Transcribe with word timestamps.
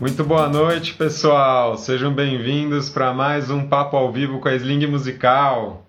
Muito 0.00 0.24
boa 0.24 0.48
noite, 0.48 0.94
pessoal. 0.94 1.76
Sejam 1.76 2.10
bem-vindos 2.10 2.88
para 2.88 3.12
mais 3.12 3.50
um 3.50 3.68
Papo 3.68 3.98
ao 3.98 4.10
Vivo 4.10 4.38
com 4.38 4.48
a 4.48 4.54
Sling 4.54 4.86
Musical. 4.86 5.84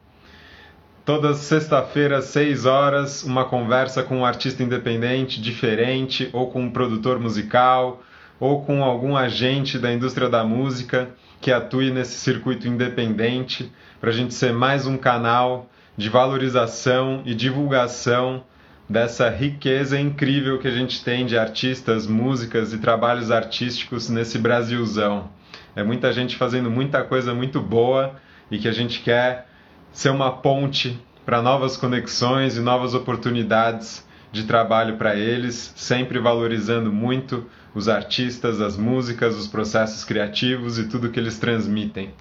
Todas 1.06 1.38
sexta-feira, 1.38 2.22
6 2.22 2.66
horas, 2.66 3.24
uma 3.24 3.46
conversa 3.46 4.04
com 4.04 4.18
um 4.18 4.26
artista 4.26 4.62
independente, 4.62 5.40
diferente, 5.40 6.30
ou 6.34 6.52
com 6.52 6.64
um 6.64 6.70
produtor 6.70 7.22
musical, 7.22 8.04
ou 8.38 8.66
com 8.66 8.84
algum 8.84 9.16
agente 9.16 9.80
da 9.80 9.94
indústria 9.94 10.28
da 10.28 10.44
música 10.44 11.12
que 11.40 11.50
atue 11.50 11.90
nesse 11.90 12.16
circuito 12.16 12.68
independente, 12.68 13.72
para 14.02 14.10
a 14.10 14.14
gente 14.14 14.34
ser 14.34 14.52
mais 14.52 14.86
um 14.86 14.98
canal 14.98 15.70
de 15.96 16.10
valorização 16.10 17.22
e 17.26 17.34
divulgação 17.34 18.44
dessa 18.92 19.30
riqueza 19.30 19.98
incrível 19.98 20.60
que 20.60 20.68
a 20.68 20.72
gente 20.72 21.04
tem 21.04 21.26
de 21.26 21.38
artistas, 21.38 22.06
músicas 22.06 22.74
e 22.74 22.78
trabalhos 22.78 23.32
artísticos 23.32 24.10
nesse 24.10 24.38
Brasilzão. 24.38 25.30
É 25.74 25.82
muita 25.82 26.12
gente 26.12 26.36
fazendo 26.36 26.70
muita 26.70 27.02
coisa 27.02 27.34
muito 27.34 27.62
boa 27.62 28.16
e 28.52 28.60
que 28.60 28.68
a 28.68 28.74
gente 28.74 29.00
quer 29.00 29.48
ser 29.94 30.10
uma 30.10 30.30
ponte 30.30 31.00
para 31.26 31.42
novas 31.42 31.78
conexões 31.78 32.58
e 32.58 32.60
novas 32.60 32.94
oportunidades 32.94 34.06
de 34.30 34.44
trabalho 34.44 34.98
para 34.98 35.16
eles, 35.16 35.74
sempre 35.76 36.20
valorizando 36.20 36.92
muito 36.92 37.46
os 37.74 37.88
artistas, 37.88 38.60
as 38.60 38.76
músicas, 38.76 39.38
os 39.38 39.48
processos 39.48 40.04
criativos 40.04 40.78
e 40.78 40.90
tudo 40.90 41.10
que 41.10 41.20
eles 41.20 41.40
transmitem. 41.40 42.14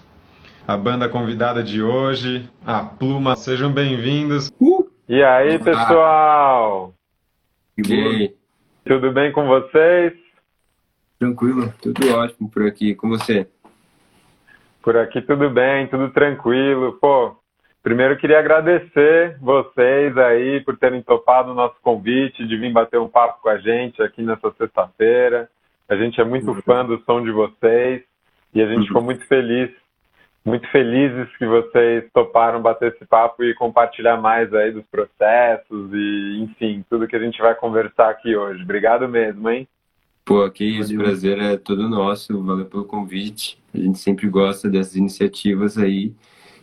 A 0.68 0.76
banda 0.76 1.08
convidada 1.08 1.64
de 1.64 1.82
hoje, 1.82 2.48
a 2.64 2.80
Pluma, 2.80 3.34
sejam 3.34 3.72
bem-vindos. 3.72 4.52
Uh! 4.60 4.89
E 5.10 5.24
aí, 5.24 5.58
pessoal? 5.58 6.94
E? 7.76 8.32
Tudo 8.84 9.10
bem 9.10 9.32
com 9.32 9.44
vocês? 9.44 10.12
Tranquilo, 11.18 11.74
tudo 11.82 12.14
ótimo 12.14 12.48
por 12.48 12.64
aqui, 12.64 12.94
com 12.94 13.08
você? 13.08 13.48
Por 14.80 14.96
aqui 14.96 15.20
tudo 15.20 15.50
bem, 15.50 15.88
tudo 15.88 16.10
tranquilo. 16.10 16.92
Pô, 17.00 17.34
primeiro 17.82 18.16
queria 18.18 18.38
agradecer 18.38 19.36
vocês 19.40 20.16
aí 20.16 20.60
por 20.60 20.78
terem 20.78 21.02
topado 21.02 21.50
o 21.50 21.56
nosso 21.56 21.74
convite 21.82 22.46
de 22.46 22.56
vir 22.56 22.72
bater 22.72 23.00
um 23.00 23.08
papo 23.08 23.42
com 23.42 23.48
a 23.48 23.58
gente 23.58 24.00
aqui 24.00 24.22
nessa 24.22 24.52
sexta-feira. 24.52 25.50
A 25.88 25.96
gente 25.96 26.20
é 26.20 26.24
muito 26.24 26.52
uhum. 26.52 26.62
fã 26.62 26.86
do 26.86 27.02
som 27.02 27.20
de 27.20 27.32
vocês 27.32 28.04
e 28.54 28.62
a 28.62 28.66
gente 28.66 28.82
uhum. 28.82 28.86
ficou 28.86 29.02
muito 29.02 29.26
feliz 29.26 29.72
muito 30.44 30.66
felizes 30.68 31.28
que 31.36 31.46
vocês 31.46 32.04
toparam 32.12 32.62
bater 32.62 32.92
esse 32.92 33.04
papo 33.04 33.44
e 33.44 33.54
compartilhar 33.54 34.16
mais 34.16 34.52
aí 34.54 34.72
dos 34.72 34.84
processos 34.86 35.92
e, 35.92 36.40
enfim, 36.42 36.84
tudo 36.88 37.06
que 37.06 37.16
a 37.16 37.20
gente 37.20 37.40
vai 37.40 37.54
conversar 37.54 38.08
aqui 38.08 38.34
hoje. 38.34 38.62
Obrigado 38.62 39.06
mesmo, 39.06 39.48
hein? 39.50 39.68
Pô, 40.24 40.48
que 40.50 40.64
isso, 40.64 40.94
o 40.94 40.98
prazer 40.98 41.38
é 41.38 41.56
todo 41.56 41.88
nosso, 41.88 42.42
valeu 42.42 42.64
pelo 42.64 42.84
convite. 42.84 43.58
A 43.74 43.78
gente 43.78 43.98
sempre 43.98 44.28
gosta 44.28 44.68
dessas 44.68 44.96
iniciativas 44.96 45.76
aí, 45.76 46.12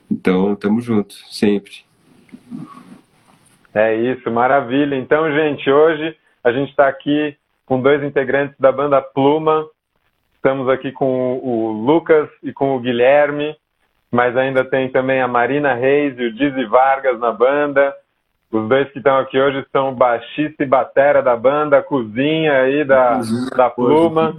então 0.09 0.55
tamo 0.55 0.81
junto, 0.81 1.13
sempre. 1.29 1.85
É 3.73 3.95
isso, 3.95 4.31
maravilha. 4.31 4.95
Então, 4.95 5.31
gente, 5.31 5.69
hoje 5.69 6.15
a 6.43 6.51
gente 6.51 6.69
está 6.69 6.87
aqui 6.87 7.35
com 7.65 7.81
dois 7.81 8.01
integrantes 8.03 8.55
da 8.57 8.71
banda 8.71 9.01
Pluma. 9.01 9.67
Estamos 10.33 10.69
aqui 10.69 10.91
com 10.91 11.37
o 11.43 11.71
Lucas 11.85 12.29
e 12.41 12.51
com 12.51 12.75
o 12.75 12.79
Guilherme 12.79 13.55
mas 14.11 14.35
ainda 14.37 14.63
tem 14.63 14.89
também 14.89 15.21
a 15.21 15.27
Marina 15.27 15.73
Reis 15.73 16.17
e 16.17 16.25
o 16.25 16.33
Dizzy 16.33 16.65
Vargas 16.65 17.19
na 17.19 17.31
banda. 17.31 17.93
Os 18.51 18.67
dois 18.69 18.89
que 18.91 18.99
estão 18.99 19.17
aqui 19.17 19.37
hoje 19.37 19.65
são 19.73 19.89
o 19.89 19.95
baixista 19.95 20.63
e 20.63 20.67
batera 20.67 21.21
da 21.21 21.35
banda, 21.35 21.79
a 21.79 21.83
cozinha 21.83 22.61
aí 22.61 22.85
da, 22.85 23.19
da 23.55 23.69
Pluma. 23.69 24.33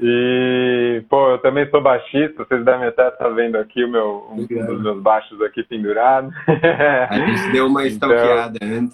e, 0.00 1.04
pô, 1.08 1.30
eu 1.30 1.38
também 1.38 1.70
sou 1.70 1.80
baixista, 1.80 2.44
vocês 2.44 2.64
devem 2.64 2.88
até 2.88 3.06
estar 3.06 3.28
vendo 3.28 3.56
aqui 3.56 3.84
o 3.84 3.88
meu, 3.88 4.26
um 4.32 4.44
dos 4.44 4.82
meus 4.82 5.00
baixos 5.00 5.40
aqui 5.42 5.62
pendurado. 5.62 6.28
A 7.08 7.14
gente 7.14 7.52
deu 7.52 7.68
uma 7.68 7.86
então... 7.86 8.10
stalkeada 8.10 8.58
antes. 8.60 8.92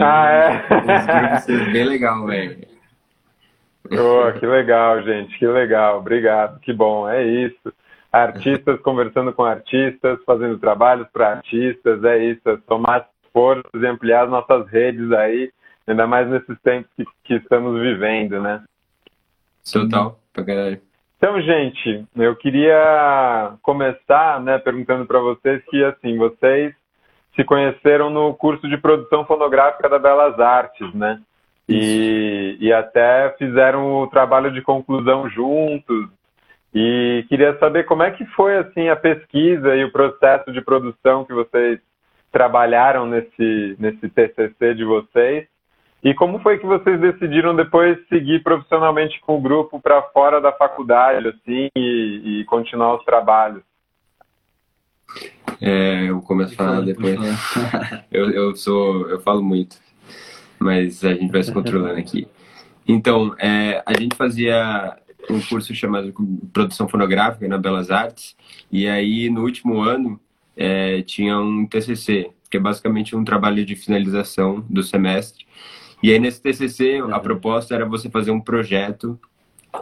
ah, 0.00 0.30
é? 0.30 1.72
bem 1.72 1.84
legal, 1.84 2.24
velho. 2.24 2.71
Oh, 3.98 4.38
que 4.38 4.46
legal, 4.46 5.02
gente, 5.02 5.38
que 5.38 5.46
legal, 5.46 5.98
obrigado, 5.98 6.58
que 6.60 6.72
bom, 6.72 7.08
é 7.08 7.22
isso. 7.22 7.72
Artistas 8.10 8.80
conversando 8.80 9.32
com 9.32 9.44
artistas, 9.44 10.18
fazendo 10.24 10.58
trabalhos 10.58 11.08
para 11.12 11.32
artistas, 11.32 12.02
é 12.04 12.18
isso, 12.24 12.48
é 12.48 12.56
tomar 12.66 13.08
forças 13.32 13.82
e 13.82 13.86
ampliar 13.86 14.24
as 14.24 14.30
nossas 14.30 14.68
redes 14.68 15.10
aí, 15.12 15.50
ainda 15.86 16.06
mais 16.06 16.28
nesses 16.28 16.60
tempos 16.60 16.90
que, 16.96 17.04
que 17.24 17.34
estamos 17.34 17.80
vivendo, 17.80 18.40
né? 18.40 18.62
Total, 19.70 20.18
pra 20.32 20.44
caralho. 20.44 20.80
Então, 21.16 21.40
gente, 21.40 22.04
eu 22.16 22.34
queria 22.34 23.54
começar, 23.62 24.40
né, 24.40 24.58
perguntando 24.58 25.06
para 25.06 25.20
vocês 25.20 25.62
que, 25.70 25.82
assim, 25.84 26.18
vocês 26.18 26.74
se 27.36 27.44
conheceram 27.44 28.10
no 28.10 28.34
curso 28.34 28.68
de 28.68 28.76
produção 28.76 29.24
fonográfica 29.24 29.88
da 29.88 29.98
Belas 29.98 30.38
Artes, 30.38 30.92
né? 30.92 31.20
E, 31.68 32.56
e 32.60 32.72
até 32.72 33.34
fizeram 33.38 34.02
o 34.02 34.06
trabalho 34.08 34.52
de 34.52 34.62
conclusão 34.62 35.28
juntos. 35.28 36.08
E 36.74 37.24
queria 37.28 37.56
saber 37.58 37.84
como 37.84 38.02
é 38.02 38.10
que 38.10 38.24
foi 38.26 38.56
assim 38.56 38.88
a 38.88 38.96
pesquisa 38.96 39.76
e 39.76 39.84
o 39.84 39.92
processo 39.92 40.52
de 40.52 40.60
produção 40.60 41.24
que 41.24 41.32
vocês 41.32 41.78
trabalharam 42.30 43.06
nesse, 43.06 43.76
nesse 43.78 44.08
TCC 44.08 44.74
de 44.74 44.84
vocês. 44.84 45.46
E 46.02 46.14
como 46.14 46.40
foi 46.40 46.58
que 46.58 46.66
vocês 46.66 46.98
decidiram 47.00 47.54
depois 47.54 47.96
seguir 48.08 48.42
profissionalmente 48.42 49.20
com 49.20 49.36
o 49.36 49.40
grupo 49.40 49.80
para 49.80 50.02
fora 50.02 50.40
da 50.40 50.50
faculdade, 50.50 51.28
assim, 51.28 51.68
e, 51.76 52.40
e 52.40 52.44
continuar 52.46 52.96
os 52.96 53.04
trabalhos? 53.04 53.62
É, 55.60 56.10
eu 56.10 56.20
começo 56.22 56.54
a 56.54 56.56
falar 56.56 56.80
depois. 56.80 57.16
eu, 58.10 58.30
eu 58.30 58.56
sou, 58.56 59.08
eu 59.10 59.20
falo 59.20 59.42
muito 59.42 59.76
mas 60.62 61.04
a 61.04 61.14
gente 61.14 61.30
vai 61.30 61.42
se 61.42 61.52
controlando 61.52 61.98
aqui. 61.98 62.26
Então, 62.86 63.34
é, 63.38 63.82
a 63.86 63.98
gente 63.98 64.16
fazia 64.16 64.96
um 65.30 65.40
curso 65.40 65.74
chamado 65.74 66.12
Produção 66.52 66.88
Fonográfica 66.88 67.46
na 67.46 67.58
Belas 67.58 67.90
Artes, 67.90 68.36
e 68.70 68.88
aí 68.88 69.30
no 69.30 69.42
último 69.42 69.80
ano 69.80 70.20
é, 70.56 71.02
tinha 71.02 71.38
um 71.38 71.66
TCC, 71.66 72.30
que 72.50 72.56
é 72.56 72.60
basicamente 72.60 73.14
um 73.14 73.24
trabalho 73.24 73.64
de 73.64 73.76
finalização 73.76 74.64
do 74.68 74.82
semestre. 74.82 75.46
E 76.02 76.10
aí 76.10 76.18
nesse 76.18 76.42
TCC 76.42 77.00
a 77.12 77.20
proposta 77.20 77.74
era 77.74 77.86
você 77.86 78.10
fazer 78.10 78.32
um 78.32 78.40
projeto 78.40 79.18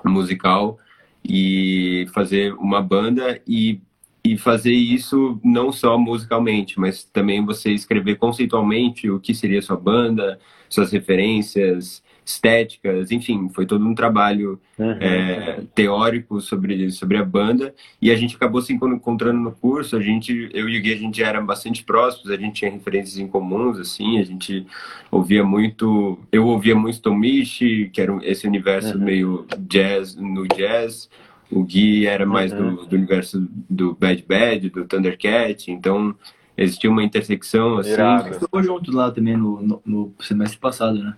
musical 0.05 0.79
e 1.25 2.07
fazer 2.13 2.53
uma 2.55 2.83
banda 2.83 3.41
e 3.47 3.81
e 4.23 4.37
fazer 4.37 4.73
isso 4.73 5.41
não 5.43 5.73
só 5.73 5.99
musicalmente, 5.99 6.79
mas 6.79 7.05
também 7.05 7.45
você 7.45 7.73
escrever 7.73 8.17
conceitualmente 8.17 9.11
o 9.11 9.19
que 9.19 9.35
seria 9.35 9.63
sua 9.63 9.77
banda, 9.77 10.39
suas 10.69 10.93
referências 10.93 12.03
estéticas, 12.25 13.11
enfim, 13.11 13.49
foi 13.49 13.67
todo 13.67 13.85
um 13.87 13.95
trabalho 13.95 14.61
uhum. 14.79 14.93
é, 15.01 15.63
teórico 15.75 16.41
sobre, 16.41 16.91
sobre 16.91 17.17
a 17.17 17.25
banda 17.25 17.75
e 18.01 18.11
a 18.11 18.15
gente 18.15 18.37
acabou 18.37 18.63
se 18.63 18.73
encontrando 18.73 19.41
no 19.41 19.53
curso, 19.53 19.97
a 19.97 20.01
gente, 20.01 20.49
eu 20.53 20.69
e 20.69 20.79
o 20.79 20.83
Gui, 20.83 20.93
a 20.93 20.97
gente 20.97 21.23
era 21.23 21.41
bastante 21.41 21.83
próximos, 21.83 22.31
a 22.31 22.37
gente 22.37 22.57
tinha 22.57 22.71
referências 22.71 23.19
em 23.19 23.27
comuns, 23.27 23.79
assim, 23.79 24.19
a 24.19 24.25
gente 24.25 24.67
ouvia 25.11 25.43
muito, 25.43 26.19
eu 26.31 26.47
ouvia 26.47 26.77
muito 26.77 27.01
Tom 27.01 27.17
Misch, 27.17 27.59
que 27.93 28.01
era 28.01 28.17
esse 28.23 28.47
universo 28.47 28.97
uhum. 28.97 29.05
meio 29.05 29.47
jazz, 29.59 30.15
no 30.15 30.47
jazz, 30.47 31.09
o 31.51 31.65
Gui 31.65 32.07
era 32.07 32.25
mais 32.25 32.53
uhum. 32.53 32.77
do, 32.77 32.87
do, 32.87 32.97
universo 32.97 33.49
do 33.69 33.95
Bad 33.95 34.25
Bad, 34.27 34.71
do 34.71 34.85
Thundercat, 34.85 35.71
então 35.71 36.15
existia 36.57 36.91
uma 36.91 37.03
intersecção 37.03 37.79
assim. 37.79 37.91
Ficou 38.39 38.63
junto 38.63 38.93
lá 38.93 39.11
também 39.11 39.37
no, 39.37 39.61
no, 39.61 39.83
no, 39.85 40.15
semestre 40.21 40.59
passado, 40.59 41.03
né? 41.03 41.17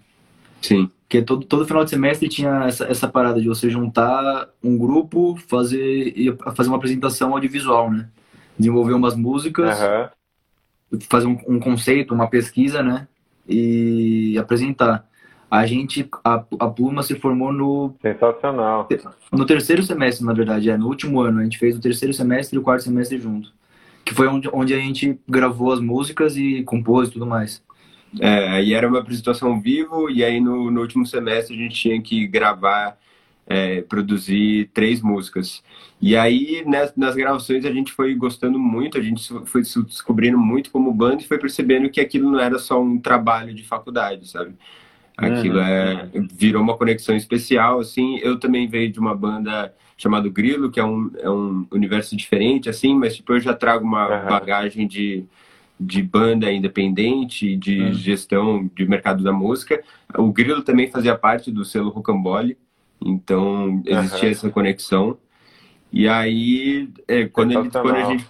Sim. 0.61 0.91
Porque 1.03 1.21
todo, 1.21 1.45
todo 1.45 1.67
final 1.67 1.85
de 1.85 1.91
semestre 1.91 2.29
tinha 2.29 2.65
essa, 2.65 2.85
essa 2.87 3.09
parada 3.09 3.41
de 3.41 3.49
você 3.49 3.69
juntar 3.69 4.49
um 4.63 4.79
grupo, 4.79 5.37
fazer, 5.49 6.15
fazer 6.55 6.71
uma 6.71 6.79
apresentação 6.79 7.33
audiovisual, 7.33 7.91
né? 7.91 8.09
Desenvolver 8.59 8.95
umas 8.95 9.15
músicas, 9.15 9.79
uhum. 9.81 11.01
fazer 11.01 11.27
um, 11.27 11.39
um 11.47 11.61
conceito, 11.61 12.15
uma 12.15 12.29
pesquisa, 12.29 12.83
né? 12.83 13.07
E 13.47 14.39
apresentar. 14.39 15.07
A 15.53 15.67
gente, 15.67 16.09
a, 16.25 16.43
a 16.61 16.67
Pluma 16.67 17.03
se 17.03 17.15
formou 17.15 17.53
no. 17.53 17.95
Sensacional. 18.01 18.89
No 19.31 19.45
terceiro 19.45 19.83
semestre, 19.83 20.25
na 20.25 20.33
verdade, 20.33 20.71
é, 20.71 20.79
no 20.79 20.87
último 20.87 21.21
ano. 21.21 21.41
A 21.41 21.43
gente 21.45 21.59
fez 21.59 21.77
o 21.77 21.81
terceiro 21.81 22.15
semestre 22.15 22.57
e 22.57 22.59
o 22.59 22.63
quarto 22.63 22.85
semestre 22.85 23.19
junto. 23.19 23.53
Que 24.03 24.15
foi 24.15 24.29
onde, 24.29 24.49
onde 24.51 24.73
a 24.73 24.79
gente 24.79 25.21
gravou 25.29 25.71
as 25.71 25.79
músicas 25.79 26.39
e 26.39 26.63
compôs 26.63 27.11
e 27.11 27.13
tudo 27.13 27.27
mais. 27.27 27.63
É, 28.19 28.49
aí 28.49 28.73
era 28.73 28.89
uma 28.89 29.01
apresentação 29.01 29.61
vivo, 29.61 30.09
e 30.09 30.25
aí 30.25 30.41
no, 30.41 30.71
no 30.71 30.81
último 30.81 31.05
semestre 31.05 31.55
a 31.55 31.59
gente 31.59 31.75
tinha 31.75 32.01
que 32.01 32.27
gravar, 32.27 32.97
é, 33.47 33.83
produzir 33.83 34.71
três 34.73 35.03
músicas. 35.03 35.63
E 36.01 36.17
aí 36.17 36.65
nas, 36.67 36.97
nas 36.97 37.15
gravações 37.15 37.67
a 37.67 37.71
gente 37.71 37.93
foi 37.93 38.15
gostando 38.15 38.59
muito, 38.59 38.97
a 38.97 39.03
gente 39.03 39.23
foi 39.45 39.63
se 39.65 39.83
descobrindo 39.83 40.39
muito 40.39 40.71
como 40.71 40.91
banda 40.95 41.21
e 41.21 41.27
foi 41.27 41.37
percebendo 41.37 41.91
que 41.91 42.01
aquilo 42.01 42.31
não 42.31 42.41
era 42.41 42.59
só 42.59 42.81
um 42.81 42.99
trabalho 42.99 43.55
de 43.55 43.65
faculdade, 43.65 44.27
sabe? 44.27 44.55
Aquilo 45.17 45.59
uhum. 45.59 45.65
é, 45.65 46.09
virou 46.33 46.63
uma 46.63 46.77
conexão 46.77 47.15
especial, 47.15 47.81
assim. 47.81 48.19
Eu 48.19 48.39
também 48.39 48.67
veio 48.67 48.91
de 48.91 48.99
uma 48.99 49.15
banda 49.15 49.73
chamada 49.97 50.29
Grilo, 50.29 50.71
que 50.71 50.81
é 50.81 50.85
um, 50.85 51.11
é 51.19 51.31
um 51.31 51.67
universo 51.71 52.17
diferente, 52.17 52.69
assim, 52.69 52.95
mas 52.95 53.17
tipo, 53.17 53.33
eu 53.33 53.41
já 53.41 53.55
trago 53.55 53.85
uma 53.85 54.23
uhum. 54.23 54.29
bagagem 54.29 54.87
de, 54.87 55.25
de 55.79 56.03
banda 56.03 56.51
independente, 56.51 57.57
de 57.57 57.83
uhum. 57.83 57.93
gestão 57.93 58.71
de 58.75 58.87
mercado 58.87 59.23
da 59.23 59.33
música. 59.33 59.83
O 60.17 60.33
Grilo 60.33 60.63
também 60.63 60.91
fazia 60.91 61.17
parte 61.17 61.53
do 61.53 61.65
selo 61.65 61.91
Rocambole, 61.91 62.57
então 63.01 63.83
existia 63.87 64.31
essa 64.31 64.51
conexão. 64.51 65.17
E 65.93 66.09
aí, 66.09 66.89
é, 67.07 67.27
quando, 67.27 67.53
ele, 67.53 67.71
quando, 67.71 67.95
a 67.95 68.05
gente, 68.05 68.27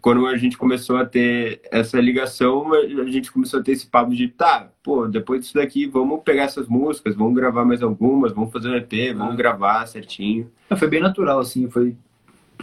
quando 0.00 0.26
a 0.26 0.36
gente 0.36 0.58
começou 0.58 0.96
a 0.96 1.04
ter 1.04 1.60
essa 1.70 2.00
ligação, 2.00 2.72
a 2.74 3.08
gente 3.08 3.30
começou 3.30 3.60
a 3.60 3.62
ter 3.62 3.72
esse 3.72 3.86
papo 3.86 4.14
de, 4.14 4.28
tá, 4.28 4.68
pô, 4.82 5.06
depois 5.06 5.40
disso 5.40 5.54
daqui, 5.54 5.86
vamos 5.86 6.22
pegar 6.24 6.44
essas 6.44 6.66
músicas, 6.66 7.14
vamos 7.14 7.34
gravar 7.34 7.64
mais 7.64 7.82
algumas, 7.82 8.32
vamos 8.32 8.52
fazer 8.52 8.68
um 8.68 8.74
EP, 8.74 9.14
vamos 9.16 9.34
ah. 9.34 9.36
gravar 9.36 9.86
certinho. 9.86 10.50
É, 10.68 10.74
foi 10.74 10.88
bem 10.88 11.00
natural, 11.00 11.38
assim, 11.38 11.70
foi, 11.70 11.94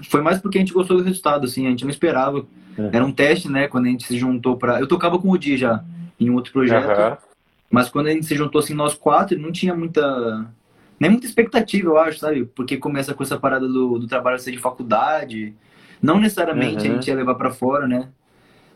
foi 0.09 0.21
mais 0.21 0.39
porque 0.39 0.57
a 0.57 0.61
gente 0.61 0.73
gostou 0.73 0.97
do 0.97 1.03
resultado, 1.03 1.45
assim, 1.45 1.65
a 1.65 1.69
gente 1.69 1.85
não 1.85 1.91
esperava. 1.91 2.45
É. 2.77 2.97
Era 2.97 3.05
um 3.05 3.11
teste, 3.11 3.49
né, 3.49 3.67
quando 3.69 3.85
a 3.85 3.89
gente 3.89 4.05
se 4.05 4.17
juntou 4.17 4.57
pra... 4.57 4.79
Eu 4.81 4.87
tocava 4.87 5.17
com 5.17 5.29
o 5.29 5.37
Di 5.37 5.55
já, 5.55 5.83
em 6.19 6.29
um 6.29 6.35
outro 6.35 6.51
projeto, 6.51 6.87
uhum. 6.89 7.17
mas 7.71 7.89
quando 7.89 8.07
a 8.07 8.11
gente 8.11 8.25
se 8.25 8.35
juntou, 8.35 8.59
assim, 8.59 8.73
nós 8.73 8.95
quatro, 8.95 9.39
não 9.39 9.51
tinha 9.51 9.73
muita 9.73 10.45
nem 10.99 11.11
muita 11.11 11.25
expectativa, 11.25 11.89
eu 11.89 11.97
acho, 11.97 12.19
sabe? 12.19 12.45
Porque 12.45 12.77
começa 12.77 13.13
com 13.13 13.23
essa 13.23 13.37
parada 13.37 13.67
do, 13.67 13.99
do 13.99 14.07
trabalho 14.07 14.39
ser 14.39 14.51
de 14.51 14.57
faculdade. 14.57 15.53
Não 16.03 16.19
necessariamente 16.19 16.85
uhum. 16.85 16.91
a 16.91 16.95
gente 16.95 17.07
ia 17.07 17.15
levar 17.15 17.35
para 17.35 17.49
fora, 17.49 17.87
né? 17.87 18.09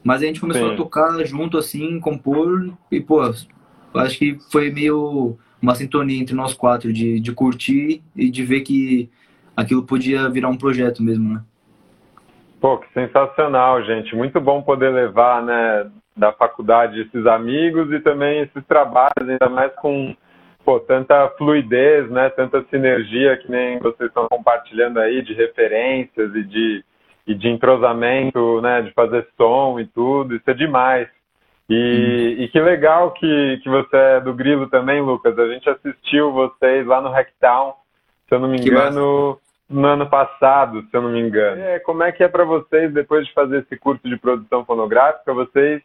Mas 0.02 0.24
a 0.24 0.26
gente 0.26 0.40
começou 0.40 0.70
Sim. 0.70 0.74
a 0.74 0.78
tocar 0.78 1.26
junto, 1.26 1.58
assim, 1.58 2.00
compor. 2.00 2.72
E, 2.90 3.02
pô, 3.02 3.22
acho 3.22 4.18
que 4.18 4.38
foi 4.50 4.72
meio 4.72 5.38
uma 5.62 5.76
sintonia 5.76 6.22
entre 6.22 6.34
nós 6.34 6.54
quatro 6.54 6.94
de, 6.94 7.20
de 7.20 7.32
curtir 7.34 8.02
e 8.16 8.30
de 8.30 8.44
ver 8.46 8.62
que 8.62 9.10
aquilo 9.58 9.84
podia 9.84 10.30
virar 10.30 10.48
um 10.48 10.58
projeto 10.58 11.04
mesmo, 11.04 11.34
né? 11.34 11.44
Pô, 12.62 12.78
que 12.78 12.88
sensacional, 12.94 13.84
gente. 13.84 14.16
Muito 14.16 14.40
bom 14.40 14.62
poder 14.62 14.90
levar, 14.90 15.44
né, 15.44 15.92
da 16.16 16.32
faculdade 16.32 17.02
esses 17.02 17.26
amigos 17.26 17.92
e 17.92 18.00
também 18.00 18.40
esses 18.40 18.66
trabalhos, 18.66 19.28
ainda 19.28 19.50
mais 19.50 19.74
com 19.76 20.16
pô, 20.64 20.80
tanta 20.80 21.28
fluidez, 21.38 22.10
né, 22.10 22.30
tanta 22.30 22.64
sinergia 22.70 23.38
que 23.38 23.52
nem 23.52 23.80
vocês 23.80 24.10
estão 24.10 24.28
compartilhando 24.28 25.00
aí 25.00 25.22
de 25.22 25.34
referências 25.34 26.34
e 26.36 26.44
de, 26.44 26.86
e 27.28 27.36
de 27.36 27.50
entrosamento, 27.50 28.62
né, 28.62 28.82
de 28.82 28.92
fazer 28.94 29.28
som 29.36 29.78
e 29.80 29.86
tudo, 29.86 30.36
isso 30.36 30.50
é 30.50 30.54
demais. 30.54 31.10
E, 31.70 31.76
hum. 31.76 32.42
e 32.44 32.48
que 32.48 32.60
legal 32.62 33.12
que, 33.12 33.60
que 33.62 33.70
você 33.70 33.98
é 33.98 34.22
do 34.22 34.34
Grilo 34.34 34.70
também, 34.70 35.02
Lucas. 35.02 35.38
A 35.38 35.48
gente 35.50 35.70
assistiu 35.70 36.32
vocês 36.32 36.88
lá 36.88 37.02
no 37.02 37.10
Hacktown, 37.10 37.74
se 38.30 38.34
eu 38.34 38.40
não 38.40 38.48
me 38.48 38.58
engano, 38.58 39.38
no 39.70 39.86
ano 39.86 40.10
passado, 40.10 40.82
se 40.84 40.96
eu 40.96 41.02
não 41.02 41.12
me 41.12 41.20
engano. 41.20 41.62
É, 41.62 41.80
como 41.80 42.04
é 42.04 42.12
que 42.14 42.24
é 42.24 42.30
para 42.30 42.46
vocês, 42.46 42.94
depois 42.94 43.28
de 43.28 43.34
fazer 43.34 43.60
esse 43.60 43.76
curso 43.78 44.08
de 44.08 44.18
produção 44.18 44.64
fonográfica, 44.64 45.34
vocês 45.34 45.82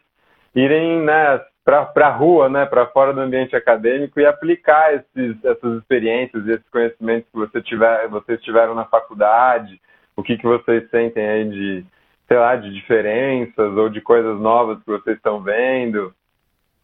irem 0.55 1.01
né, 1.01 1.41
para 1.65 2.07
a 2.07 2.11
rua, 2.11 2.47
né, 2.47 2.65
para 2.65 2.85
fora 2.87 3.11
do 3.11 3.19
ambiente 3.19 3.53
acadêmico 3.53 4.17
e 4.17 4.25
aplicar 4.25 4.93
esses, 4.93 5.43
essas 5.43 5.79
experiências 5.79 6.45
e 6.45 6.51
esses 6.51 6.69
conhecimentos 6.69 7.29
que 7.29 7.37
você 7.37 7.61
tiver, 7.61 8.07
vocês 8.07 8.41
tiveram 8.41 8.73
na 8.73 8.85
faculdade, 8.85 9.81
o 10.15 10.23
que, 10.23 10.37
que 10.37 10.43
vocês 10.43 10.89
sentem 10.89 11.25
aí 11.25 11.49
de, 11.49 11.85
sei 12.27 12.37
lá, 12.37 12.55
de 12.55 12.71
diferenças 12.73 13.77
ou 13.77 13.89
de 13.89 14.01
coisas 14.01 14.39
novas 14.39 14.79
que 14.79 14.91
vocês 14.91 15.17
estão 15.17 15.41
vendo. 15.41 16.13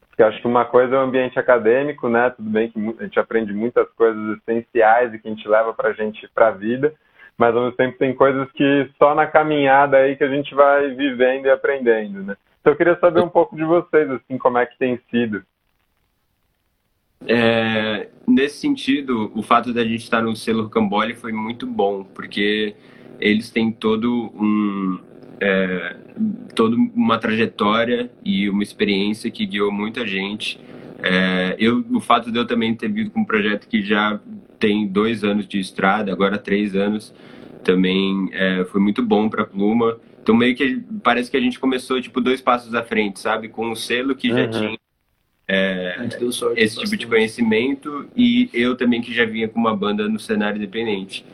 Porque 0.10 0.24
acho 0.24 0.42
que 0.42 0.48
uma 0.48 0.66
coisa 0.66 0.96
é 0.96 1.00
o 1.00 1.04
ambiente 1.04 1.40
acadêmico, 1.40 2.10
né, 2.10 2.30
tudo 2.32 2.50
bem 2.50 2.70
que 2.70 2.80
a 3.00 3.04
gente 3.04 3.20
aprende 3.20 3.54
muitas 3.54 3.88
coisas 3.92 4.38
essenciais 4.38 5.14
e 5.14 5.20
que 5.20 5.28
a 5.28 5.32
gente 5.32 5.48
leva 5.48 5.74
para 5.74 5.90
a 5.90 5.94
gente 5.94 6.28
para 6.36 6.50
a 6.50 6.52
vida, 6.52 6.94
mas 7.38 7.56
ao 7.56 7.64
mesmo 7.64 7.78
tempo 7.78 7.98
tem 7.98 8.14
coisas 8.14 8.52
que 8.52 8.90
só 8.98 9.16
na 9.16 9.26
caminhada 9.26 9.96
aí 9.96 10.18
que 10.18 10.24
a 10.24 10.28
gente 10.28 10.54
vai 10.54 10.90
vivendo 10.90 11.46
e 11.46 11.50
aprendendo, 11.50 12.22
né. 12.22 12.36
Então 12.60 12.74
eu 12.74 12.78
queria 12.78 13.00
saber 13.00 13.22
um 13.22 13.30
pouco 13.30 13.56
de 13.56 13.64
vocês, 13.64 14.12
assim, 14.12 14.38
como 14.38 14.58
é 14.58 14.66
que 14.66 14.78
tem 14.78 15.00
sido. 15.10 15.42
É, 17.28 18.10
nesse 18.28 18.60
sentido, 18.60 19.32
o 19.36 19.42
fato 19.42 19.74
da 19.74 19.84
gente 19.84 20.04
estar 20.04 20.22
no 20.22 20.36
selo 20.36 20.70
Cambole 20.70 21.16
foi 21.16 21.32
muito 21.32 21.66
bom, 21.66 22.04
porque 22.04 22.76
eles 23.20 23.50
têm 23.50 23.72
todo 23.72 24.32
um 24.36 25.00
é, 25.42 25.96
toda 26.54 26.76
uma 26.76 27.18
trajetória 27.18 28.12
e 28.24 28.50
uma 28.50 28.64
experiência 28.64 29.32
que 29.32 29.46
guiou 29.46 29.72
muita 29.72 30.06
gente. 30.06 30.60
É, 31.02 31.56
eu, 31.58 31.86
o 31.92 32.02
fato 32.02 32.32
de 32.32 32.38
eu 32.38 32.46
também 32.46 32.76
ter 32.76 32.92
vindo 32.92 33.10
com 33.10 33.22
um 33.22 33.26
projeto 33.26 33.68
que 33.68 33.82
já 33.82 34.20
tem 34.60 34.86
dois 34.86 35.24
anos 35.24 35.48
de 35.48 35.60
estrada, 35.60 36.12
agora 36.12 36.38
três 36.38 36.76
anos, 36.76 37.14
também 37.64 38.30
é, 38.34 38.66
foi 38.66 38.82
muito 38.82 39.02
bom 39.02 39.30
para 39.30 39.44
a 39.44 39.46
Pluma. 39.46 39.98
Então 40.22 40.36
meio 40.36 40.56
que 40.56 40.84
parece 41.02 41.32
que 41.32 41.38
a 41.38 41.42
gente 41.42 41.60
começou 41.60 42.02
tipo 42.02 42.20
dois 42.20 42.42
passos 42.42 42.76
à 42.76 42.84
frente, 42.84 43.20
sabe? 43.20 43.48
Com 43.48 43.70
um 43.70 43.76
selo 43.76 44.16
que 44.16 44.30
já 44.30 44.44
uhum. 44.44 44.52
tinha 44.52 44.78
é, 45.48 46.08
esse 46.56 46.78
tipo 46.80 46.96
de 46.96 47.08
conhecimento 47.08 48.08
e 48.16 48.50
eu 48.54 48.76
também 48.76 49.02
que 49.02 49.14
já 49.14 49.26
vinha 49.26 49.48
com 49.48 49.60
uma 49.60 49.76
banda 49.76 50.08
no 50.08 50.20
cenário 50.20 50.58
independente. 50.58 51.26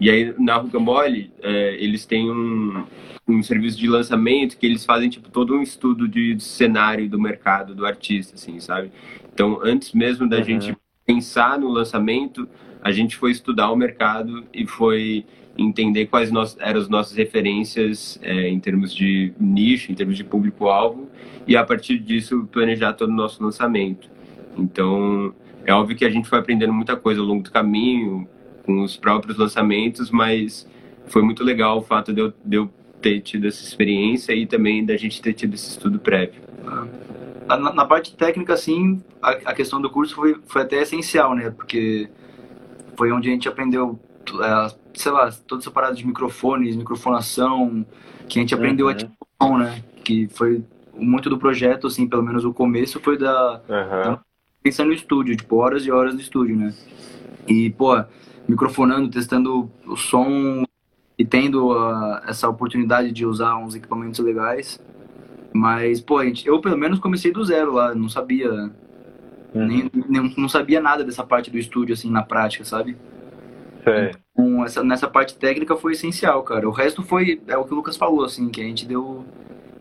E 0.00 0.10
aí 0.10 0.34
na 0.38 0.56
Rucambole 0.56 1.32
é, 1.42 1.76
eles 1.82 2.04
têm 2.04 2.30
um, 2.30 2.84
um 3.26 3.42
serviço 3.42 3.78
de 3.78 3.88
lançamento 3.88 4.56
que 4.58 4.66
eles 4.66 4.84
fazem 4.84 5.08
tipo 5.08 5.30
todo 5.30 5.54
um 5.54 5.62
estudo 5.62 6.06
de 6.06 6.38
cenário 6.40 7.08
do 7.08 7.18
mercado 7.18 7.74
do 7.74 7.86
artista, 7.86 8.34
assim, 8.34 8.60
sabe? 8.60 8.90
Então 9.32 9.60
antes 9.62 9.92
mesmo 9.92 10.28
da 10.28 10.38
uhum. 10.38 10.44
gente 10.44 10.76
pensar 11.06 11.58
no 11.58 11.68
lançamento, 11.68 12.48
a 12.82 12.90
gente 12.90 13.16
foi 13.16 13.30
estudar 13.30 13.70
o 13.70 13.76
mercado 13.76 14.44
e 14.52 14.66
foi 14.66 15.24
entender 15.58 16.06
quais 16.06 16.30
nós, 16.30 16.56
eram 16.60 16.80
as 16.80 16.88
nossas 16.88 17.16
referências 17.16 18.18
é, 18.22 18.48
em 18.48 18.60
termos 18.60 18.94
de 18.94 19.32
nicho, 19.40 19.90
em 19.90 19.94
termos 19.94 20.16
de 20.16 20.24
público-alvo, 20.24 21.08
e 21.46 21.56
a 21.56 21.64
partir 21.64 21.98
disso 21.98 22.48
planejar 22.52 22.92
todo 22.92 23.08
o 23.08 23.14
nosso 23.14 23.42
lançamento. 23.42 24.10
Então, 24.56 25.34
é 25.64 25.72
óbvio 25.72 25.96
que 25.96 26.04
a 26.04 26.10
gente 26.10 26.28
foi 26.28 26.38
aprendendo 26.38 26.72
muita 26.72 26.96
coisa 26.96 27.20
ao 27.20 27.26
longo 27.26 27.42
do 27.42 27.50
caminho, 27.50 28.28
com 28.66 28.82
os 28.82 28.96
próprios 28.96 29.38
lançamentos, 29.38 30.10
mas 30.10 30.68
foi 31.06 31.22
muito 31.22 31.42
legal 31.42 31.78
o 31.78 31.82
fato 31.82 32.12
de 32.12 32.20
eu, 32.20 32.32
de 32.44 32.56
eu 32.56 32.70
ter 33.00 33.20
tido 33.20 33.46
essa 33.46 33.62
experiência 33.62 34.32
e 34.34 34.46
também 34.46 34.84
da 34.84 34.96
gente 34.96 35.22
ter 35.22 35.32
tido 35.32 35.54
esse 35.54 35.70
estudo 35.70 35.98
prévio. 35.98 36.42
Na, 37.46 37.72
na 37.72 37.84
parte 37.84 38.14
técnica, 38.16 38.56
sim, 38.56 39.00
a, 39.22 39.30
a, 39.30 39.54
questão 39.54 39.80
do 39.80 39.88
curso 39.88 40.14
foi, 40.16 40.36
foi 40.46 40.62
até 40.62 40.82
essencial, 40.82 41.34
né? 41.34 41.50
Porque 41.50 42.08
foi 42.96 43.12
onde 43.12 43.28
a 43.28 43.32
gente 43.32 43.48
aprendeu 43.48 44.00
é, 44.42 44.74
sei 44.94 45.12
lá, 45.12 45.30
toda 45.46 45.62
essa 45.62 45.70
parada 45.70 45.94
de 45.94 46.04
microfones, 46.04 46.74
microfonação, 46.74 47.86
que 48.28 48.38
a 48.38 48.42
gente 48.42 48.54
aprendeu 48.54 48.86
uhum. 48.86 49.54
a 49.54 49.58
né? 49.58 49.82
Que 50.02 50.26
foi 50.28 50.64
muito 50.94 51.30
do 51.30 51.38
projeto, 51.38 51.86
assim, 51.86 52.08
pelo 52.08 52.22
menos 52.22 52.44
o 52.44 52.52
começo 52.52 52.98
foi 53.00 53.18
da... 53.18 53.60
Uhum. 53.68 54.18
pensando 54.62 54.88
no 54.88 54.94
estúdio, 54.94 55.36
tipo, 55.36 55.56
horas 55.56 55.84
e 55.84 55.90
horas 55.90 56.14
no 56.14 56.20
estúdio, 56.20 56.56
né? 56.56 56.74
E, 57.46 57.70
pô, 57.70 58.02
microfonando, 58.48 59.08
testando 59.08 59.70
o 59.86 59.96
som 59.96 60.64
e 61.18 61.24
tendo 61.24 61.72
uh, 61.72 62.20
essa 62.26 62.48
oportunidade 62.48 63.10
de 63.10 63.24
usar 63.24 63.56
uns 63.56 63.74
equipamentos 63.74 64.20
legais. 64.20 64.80
Mas, 65.52 66.00
pô, 66.00 66.22
gente, 66.22 66.46
eu 66.46 66.60
pelo 66.60 66.76
menos 66.76 66.98
comecei 66.98 67.32
do 67.32 67.44
zero 67.44 67.72
lá, 67.72 67.94
não 67.94 68.08
sabia... 68.08 68.50
Uhum. 69.54 69.66
Nem, 69.66 69.90
nem, 70.08 70.34
não 70.36 70.48
sabia 70.48 70.80
nada 70.80 71.02
dessa 71.02 71.24
parte 71.24 71.50
do 71.50 71.56
estúdio, 71.56 71.94
assim, 71.94 72.10
na 72.10 72.22
prática, 72.22 72.64
sabe? 72.64 72.96
Sei. 73.82 74.10
Então, 74.32 74.64
essa, 74.64 74.84
nessa 74.84 75.08
parte 75.08 75.34
técnica 75.38 75.74
foi 75.76 75.92
essencial, 75.92 76.42
cara. 76.42 76.68
O 76.68 76.72
resto 76.72 77.02
foi, 77.02 77.40
é 77.46 77.56
o 77.56 77.64
que 77.64 77.72
o 77.72 77.76
Lucas 77.76 77.96
falou, 77.96 78.24
assim, 78.24 78.50
que 78.50 78.60
a 78.60 78.64
gente 78.64 78.84
deu, 78.84 79.24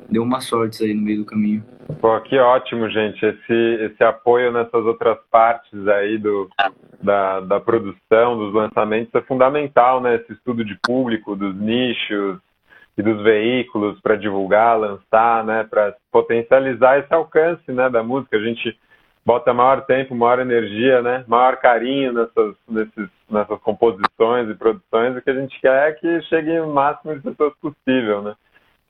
deu 0.09 0.23
uma 0.23 0.39
sorte 0.39 0.81
aí 0.83 0.93
no 0.93 1.01
meio 1.01 1.19
do 1.19 1.25
caminho. 1.25 1.61
Pô, 1.99 2.17
que 2.21 2.37
ótimo, 2.37 2.89
gente. 2.89 3.25
Esse, 3.25 3.53
esse 3.83 4.03
apoio 4.03 4.51
nessas 4.51 4.85
outras 4.85 5.17
partes 5.29 5.87
aí 5.87 6.17
do, 6.17 6.49
da, 7.05 7.39
da 7.39 7.59
produção, 7.59 8.37
dos 8.37 8.53
lançamentos 8.53 9.13
é 9.13 9.21
fundamental, 9.21 10.01
né? 10.01 10.15
Esse 10.15 10.33
estudo 10.33 10.65
de 10.65 10.77
público, 10.83 11.35
dos 11.35 11.55
nichos 11.55 12.39
e 12.97 13.03
dos 13.03 13.21
veículos 13.23 13.99
para 14.01 14.15
divulgar, 14.15 14.79
lançar, 14.79 15.45
né? 15.45 15.63
Para 15.63 15.95
potencializar 16.11 16.99
esse 16.99 17.13
alcance, 17.13 17.71
né? 17.71 17.89
Da 17.89 18.03
música. 18.03 18.35
A 18.35 18.41
gente 18.41 18.77
bota 19.23 19.53
maior 19.53 19.85
tempo, 19.85 20.15
maior 20.15 20.39
energia, 20.39 21.01
né? 21.01 21.23
Maior 21.27 21.57
carinho 21.57 22.11
nessas, 22.11 22.55
nesses, 22.67 23.09
nessas 23.29 23.59
composições 23.61 24.49
e 24.49 24.55
produções. 24.55 25.15
O 25.15 25.21
que 25.21 25.29
a 25.29 25.39
gente 25.39 25.59
quer 25.61 25.89
é 25.89 25.93
que 25.93 26.21
chegue 26.23 26.59
o 26.59 26.73
máximo 26.73 27.15
de 27.15 27.21
pessoas 27.21 27.53
possível, 27.61 28.21
né? 28.21 28.35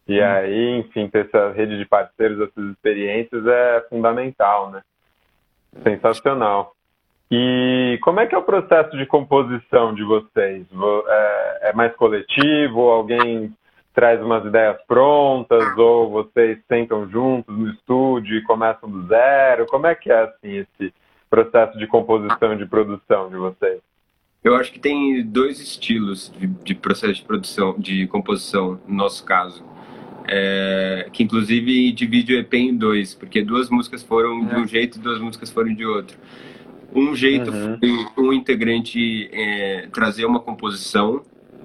E 0.08 0.22
hum. 0.22 0.26
aí, 0.26 0.80
enfim, 0.80 1.10
ter 1.10 1.26
essa 1.26 1.52
rede 1.52 1.78
de 1.78 1.86
parceiros, 1.86 2.40
essas 2.40 2.72
experiências 2.72 3.46
é 3.46 3.86
fundamental, 3.90 4.72
né? 4.72 4.82
Sensacional. 5.84 6.76
E 7.32 7.98
como 8.04 8.20
é 8.20 8.28
que 8.28 8.36
é 8.36 8.38
o 8.38 8.44
processo 8.44 8.96
de 8.98 9.06
composição 9.06 9.94
de 9.94 10.04
vocês? 10.04 10.66
É, 11.08 11.70
é 11.70 11.74
mais 11.74 11.96
coletivo? 11.96 12.82
Alguém 12.82 13.52
traz 13.94 14.22
umas 14.22 14.46
ideias 14.46 14.78
prontas 14.88 15.78
ou 15.78 16.10
vocês 16.10 16.60
sentam 16.68 17.10
juntos 17.10 17.58
no 17.58 17.70
estúdio 17.70 18.38
e 18.38 18.44
começam 18.44 18.90
do 18.90 19.08
zero? 19.08 19.66
Como 19.66 19.88
é 19.88 19.96
que 19.96 20.12
é 20.12 20.24
assim 20.24 20.58
esse 20.58 20.94
processo 21.30 21.78
de 21.80 21.88
composição 21.88 22.54
e 22.54 22.58
de 22.58 22.66
produção 22.66 23.30
de 23.30 23.38
vocês? 23.38 23.80
Eu 24.44 24.56
acho 24.56 24.72
que 24.72 24.80
tem 24.80 25.26
dois 25.26 25.60
estilos 25.60 26.32
de, 26.38 26.46
de 26.46 26.76
processo 26.76 27.16
de 27.16 27.24
produção, 27.24 27.74
de 27.80 28.06
composição, 28.08 28.80
no 28.88 28.96
nosso 28.96 29.26
caso. 29.26 29.66
É, 30.28 31.08
que 31.14 31.24
inclusive 31.24 31.92
divide 31.92 32.34
o 32.34 32.40
EP 32.40 32.54
em 32.56 32.76
dois, 32.76 33.14
porque 33.14 33.44
duas 33.44 33.70
músicas 33.70 34.04
foram 34.04 34.44
é. 34.44 34.46
de 34.46 34.56
um 34.60 34.68
jeito 34.68 34.98
e 34.98 35.02
duas 35.02 35.20
músicas 35.20 35.52
foram 35.52 35.74
de 35.74 35.86
outro. 35.86 36.18
Um 36.94 37.16
jeito 37.16 37.52
uhum. 37.52 37.78
foi 38.14 38.24
um 38.24 38.34
integrante 38.34 39.30
é, 39.32 39.88
trazer 39.92 40.26
uma 40.26 40.40
composição, 40.40 41.22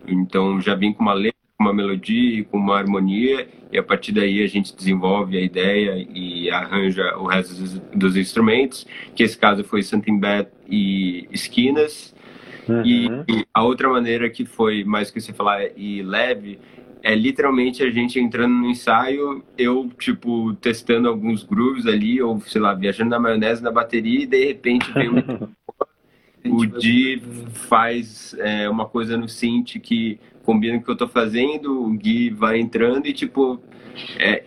então 0.06 0.60
já 0.60 0.74
vem 0.74 0.92
com 0.92 1.02
uma 1.02 1.12
letra, 1.12 1.38
com 1.56 1.64
uma 1.64 1.74
melodia, 1.74 2.44
com 2.44 2.56
uma 2.56 2.76
harmonia, 2.76 3.48
e 3.72 3.78
a 3.78 3.82
partir 3.82 4.12
daí 4.12 4.42
a 4.42 4.46
gente 4.46 4.74
desenvolve 4.74 5.36
a 5.36 5.40
ideia 5.40 6.06
e 6.12 6.50
arranja 6.50 7.16
o 7.16 7.26
resto 7.26 7.54
dos, 7.54 7.78
dos 7.94 8.16
instrumentos, 8.16 8.86
que 9.14 9.22
esse 9.22 9.36
caso 9.36 9.62
foi 9.62 9.82
Something 9.82 10.18
Bad 10.18 10.48
e 10.68 11.28
Esquinas. 11.30 12.14
Uhum. 12.68 12.82
E, 12.84 13.06
e, 13.28 13.46
a 13.52 13.62
outra 13.62 13.88
maneira 13.88 14.28
que 14.28 14.44
foi 14.44 14.84
mais 14.84 15.10
que 15.10 15.20
você 15.20 15.32
falar 15.32 15.60
e 15.76 16.02
leve 16.02 16.58
é 17.02 17.14
literalmente 17.14 17.83
a 17.83 17.90
gente 17.90 18.19
entrando 18.19 18.54
no 18.54 18.69
ensaio, 18.69 19.42
eu, 19.57 19.90
tipo, 19.99 20.54
testando 20.54 21.09
alguns 21.09 21.42
grooves 21.42 21.87
ali, 21.87 22.21
ou 22.21 22.40
sei 22.40 22.61
lá, 22.61 22.75
viajando 22.75 23.11
na 23.11 23.19
maionese 23.19 23.62
na 23.62 23.71
bateria, 23.71 24.23
e 24.23 24.26
de 24.26 24.45
repente 24.47 24.92
vem 24.92 25.11
o 26.52 26.66
Di 26.66 27.23
faz 27.52 28.35
é, 28.38 28.69
uma 28.69 28.87
coisa 28.87 29.16
no 29.16 29.28
synth 29.28 29.78
que 29.83 30.19
combina 30.45 30.76
com 30.76 30.83
o 30.83 30.85
que 30.85 30.90
eu 30.90 30.97
tô 30.97 31.09
fazendo, 31.09 31.85
o 31.85 31.90
Gui 31.90 32.30
vai 32.30 32.59
entrando 32.59 33.07
e, 33.07 33.12
tipo, 33.12 33.61
é, 34.19 34.45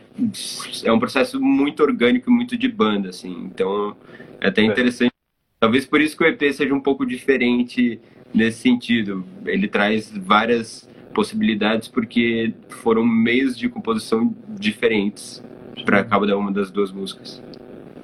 é 0.84 0.92
um 0.92 1.00
processo 1.00 1.40
muito 1.40 1.82
orgânico, 1.82 2.32
muito 2.32 2.58
de 2.58 2.68
banda, 2.68 3.10
assim. 3.10 3.50
Então, 3.52 3.96
é 4.40 4.48
até 4.48 4.62
interessante. 4.62 5.14
Talvez 5.60 5.86
por 5.86 6.02
isso 6.02 6.18
que 6.18 6.24
o 6.24 6.28
EP 6.28 6.42
seja 6.52 6.74
um 6.74 6.82
pouco 6.82 7.06
diferente 7.06 8.00
nesse 8.34 8.60
sentido. 8.60 9.24
Ele 9.46 9.68
traz 9.68 10.12
várias 10.16 10.90
possibilidades 11.14 11.88
porque 11.88 12.54
foram 12.70 13.06
meios 13.06 13.58
de 13.58 13.70
composição 13.70 14.36
diferentes 14.50 15.44
para 15.86 16.04
cada 16.04 16.38
uma 16.38 16.52
das 16.52 16.72
duas 16.72 16.92
músicas. 16.92 17.42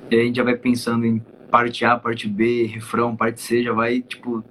E 0.10 0.16
a 0.16 0.24
gente 0.24 0.38
já 0.38 0.44
vai 0.44 0.56
pensando 0.56 1.06
em 1.06 1.22
parte 1.52 1.86
A, 1.86 1.98
parte 1.98 2.28
B, 2.28 2.66
refrão, 2.66 3.16
parte 3.16 3.42
C, 3.42 3.64
já 3.64 3.74
vai, 3.74 4.02
tipo, 4.02 4.44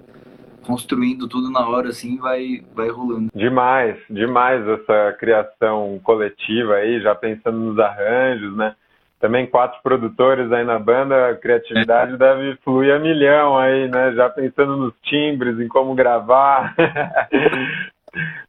construindo 0.69 1.27
tudo 1.27 1.51
na 1.51 1.67
hora, 1.67 1.89
assim, 1.89 2.19
vai, 2.19 2.63
vai 2.75 2.89
rolando. 2.89 3.31
Demais, 3.35 3.97
demais 4.11 4.67
essa 4.69 5.17
criação 5.19 5.99
coletiva 6.03 6.75
aí, 6.75 7.01
já 7.01 7.15
pensando 7.15 7.59
nos 7.59 7.79
arranjos, 7.79 8.57
né? 8.57 8.75
Também 9.19 9.47
quatro 9.47 9.81
produtores 9.83 10.53
aí 10.53 10.65
na 10.65 10.79
banda, 10.79 11.31
a 11.31 11.35
criatividade 11.35 12.15
é. 12.15 12.17
deve 12.17 12.57
fluir 12.63 12.95
a 12.95 13.01
milhão 13.01 13.59
aí, 13.59 13.89
né? 13.89 14.13
Já 14.13 14.29
pensando 14.29 14.77
nos 14.77 14.95
timbres, 15.03 15.59
em 15.59 15.67
como 15.67 15.95
gravar. 15.95 16.75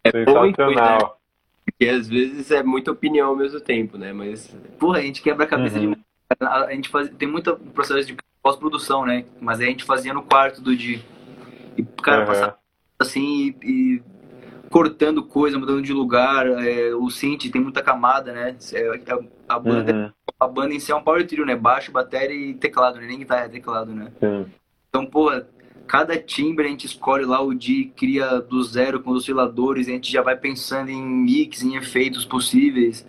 É 0.03 0.11
Sensacional. 0.11 0.99
Né? 0.99 1.09
Porque 1.65 1.85
às 1.87 2.07
vezes 2.07 2.51
é 2.51 2.63
muita 2.63 2.91
opinião 2.91 3.29
ao 3.29 3.35
mesmo 3.35 3.59
tempo, 3.59 3.97
né? 3.97 4.11
Mas. 4.11 4.55
Porra, 4.79 4.99
a 4.99 5.01
gente 5.01 5.21
quebra 5.21 5.45
a 5.45 5.47
cabeça 5.47 5.79
uhum. 5.79 5.93
de. 5.93 5.99
A 6.41 6.71
gente 6.73 6.89
faz... 6.89 7.09
tem 7.09 7.27
muito 7.27 7.55
processo 7.73 8.07
de 8.07 8.17
pós-produção, 8.41 9.05
né? 9.05 9.25
Mas 9.39 9.59
a 9.59 9.65
gente 9.65 9.83
fazia 9.83 10.13
no 10.13 10.23
quarto 10.23 10.61
do 10.61 10.75
dia. 10.75 10.99
E, 11.77 11.83
cara, 11.83 12.21
uhum. 12.21 12.27
passava 12.27 12.57
assim 12.99 13.55
e, 13.63 13.69
e, 13.71 14.03
cortando 14.69 15.23
coisa, 15.23 15.57
mudando 15.57 15.81
de 15.81 15.93
lugar. 15.93 16.47
É, 16.47 16.93
o 16.93 17.09
synth 17.09 17.49
tem 17.51 17.61
muita 17.61 17.81
camada, 17.81 18.31
né? 18.33 18.55
É, 18.73 18.81
é 18.81 19.19
a, 19.47 19.59
banda, 19.59 19.93
uhum. 19.93 20.11
a 20.39 20.47
banda 20.47 20.73
em 20.73 20.79
si 20.79 20.91
é 20.91 20.95
um 20.95 21.01
power 21.01 21.25
trio, 21.25 21.45
né? 21.45 21.55
Baixo, 21.55 21.91
bateria 21.91 22.35
e 22.35 22.53
teclado, 22.53 22.99
né? 22.99 23.07
Nem 23.07 23.19
guitarra, 23.19 23.45
é 23.45 23.49
teclado, 23.49 23.93
né? 23.93 24.11
Sim. 24.19 24.45
Então, 24.89 25.05
porra, 25.05 25.47
cada 25.89 26.15
timbre 26.15 26.67
a 26.67 26.69
gente 26.69 26.85
escolhe 26.85 27.25
lá 27.25 27.41
o 27.41 27.51
D, 27.51 27.91
cria 27.95 28.39
do 28.39 28.61
zero 28.61 28.99
com 28.99 29.09
os 29.09 29.23
osciladores, 29.23 29.87
a 29.87 29.91
gente 29.91 30.11
já 30.11 30.21
vai 30.21 30.37
pensando 30.37 30.91
em 30.91 31.03
mix, 31.03 31.63
em 31.63 31.75
efeitos 31.75 32.23
possíveis. 32.23 33.07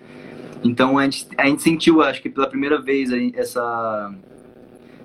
Então 0.65 0.97
a 0.97 1.05
gente, 1.05 1.29
a 1.37 1.47
gente 1.47 1.61
sentiu, 1.61 2.01
acho 2.01 2.23
que 2.23 2.31
pela 2.31 2.47
primeira 2.47 2.81
vez, 2.81 3.11
essa, 3.35 4.15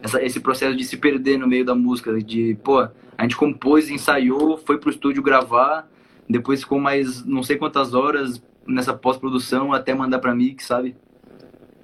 essa, 0.01 0.23
esse 0.23 0.39
processo 0.39 0.73
de 0.73 0.85
se 0.85 0.95
perder 0.95 1.37
no 1.37 1.47
meio 1.47 1.65
da 1.65 1.75
música, 1.75 2.17
de, 2.23 2.57
pô, 2.63 2.79
a 2.79 3.21
gente 3.23 3.35
compôs, 3.35 3.89
ensaiou, 3.89 4.57
foi 4.57 4.77
pro 4.77 4.89
estúdio 4.89 5.21
gravar, 5.21 5.85
depois 6.29 6.61
ficou 6.61 6.79
mais 6.79 7.25
não 7.25 7.43
sei 7.43 7.57
quantas 7.57 7.93
horas 7.93 8.41
nessa 8.65 8.93
pós-produção 8.93 9.73
até 9.73 9.93
mandar 9.93 10.19
pra 10.19 10.33
mix, 10.33 10.65
sabe? 10.65 10.95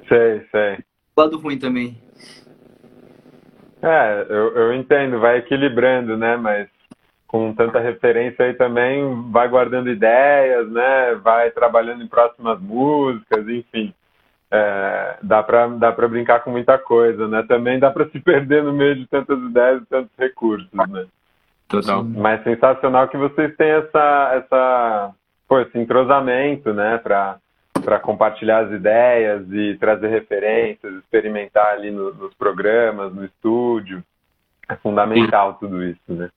Sei, 0.08 0.42
sei. 0.52 0.78
Lado 1.18 1.38
ruim 1.38 1.58
também. 1.58 1.98
É, 3.82 4.26
eu, 4.30 4.56
eu 4.56 4.74
entendo, 4.74 5.20
vai 5.20 5.38
equilibrando, 5.38 6.16
né? 6.16 6.38
Mas 6.38 6.68
com 7.28 7.54
tanta 7.54 7.80
referência 7.80 8.46
aí 8.46 8.54
também 8.54 9.32
vai 9.32 9.48
guardando 9.48 9.90
ideias, 9.90 10.70
né? 10.70 11.16
Vai 11.16 11.50
trabalhando 11.52 12.04
em 12.04 12.08
próximas 12.08 12.60
músicas, 12.60 13.48
enfim. 13.48 13.94
É, 14.52 15.18
dá 15.24 15.42
para 15.42 15.68
dá 15.68 15.92
pra 15.94 16.10
brincar 16.10 16.42
com 16.42 16.52
muita 16.52 16.78
coisa, 16.78 17.28
né? 17.28 17.44
Também 17.48 17.80
dá 17.80 17.90
para 17.90 18.10
se 18.10 18.20
perder 18.20 18.64
no 18.64 18.74
meio 18.74 18.96
de 18.96 19.08
tantas 19.08 19.40
ideias 19.40 19.82
e 19.82 19.86
tantos 19.86 20.12
recursos, 20.18 20.70
né? 20.74 21.06
Total. 21.70 22.04
Mas 22.04 22.44
sensacional 22.44 23.08
que 23.08 23.16
vocês 23.16 23.56
têm 23.56 23.70
essa, 23.70 24.32
essa, 24.36 25.12
pô, 25.48 25.62
esse 25.62 25.80
entrosamento, 25.80 26.74
né? 26.74 26.98
Para 26.98 27.38
para 27.82 28.00
compartilhar 28.00 28.66
as 28.66 28.72
ideias 28.72 29.46
e 29.52 29.76
trazer 29.80 30.08
referências, 30.08 30.94
experimentar 30.96 31.74
ali 31.74 31.92
no, 31.92 32.14
nos 32.14 32.34
programas, 32.36 33.14
no 33.14 33.26
estúdio. 33.26 34.04
É 34.70 34.76
fundamental 34.76 35.56
tudo 35.56 35.84
isso, 35.84 36.00
né? 36.14 36.30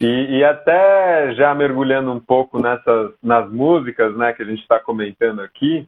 E, 0.00 0.38
e 0.38 0.44
até 0.44 1.34
já 1.34 1.54
mergulhando 1.54 2.10
um 2.10 2.20
pouco 2.20 2.58
nessas 2.58 3.12
nas 3.22 3.50
músicas, 3.50 4.16
né, 4.16 4.32
que 4.32 4.42
a 4.42 4.46
gente 4.46 4.62
está 4.62 4.80
comentando 4.80 5.40
aqui, 5.40 5.86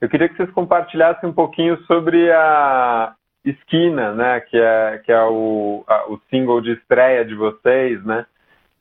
eu 0.00 0.08
queria 0.08 0.28
que 0.28 0.36
vocês 0.36 0.50
compartilhassem 0.50 1.28
um 1.28 1.32
pouquinho 1.32 1.78
sobre 1.84 2.30
a 2.30 3.14
Esquina, 3.42 4.12
né, 4.12 4.40
que 4.40 4.58
é 4.58 5.00
que 5.02 5.10
é 5.10 5.22
o, 5.22 5.82
a, 5.86 6.10
o 6.10 6.20
single 6.28 6.60
de 6.60 6.72
estreia 6.72 7.24
de 7.24 7.34
vocês, 7.34 8.04
né? 8.04 8.26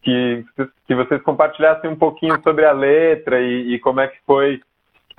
Que, 0.01 0.45
que 0.87 0.95
vocês 0.95 1.21
compartilhassem 1.23 1.89
um 1.89 1.95
pouquinho 1.95 2.41
sobre 2.41 2.65
a 2.65 2.71
letra 2.71 3.41
e, 3.41 3.73
e 3.73 3.79
como 3.79 3.99
é 3.99 4.07
que 4.07 4.17
foi 4.25 4.61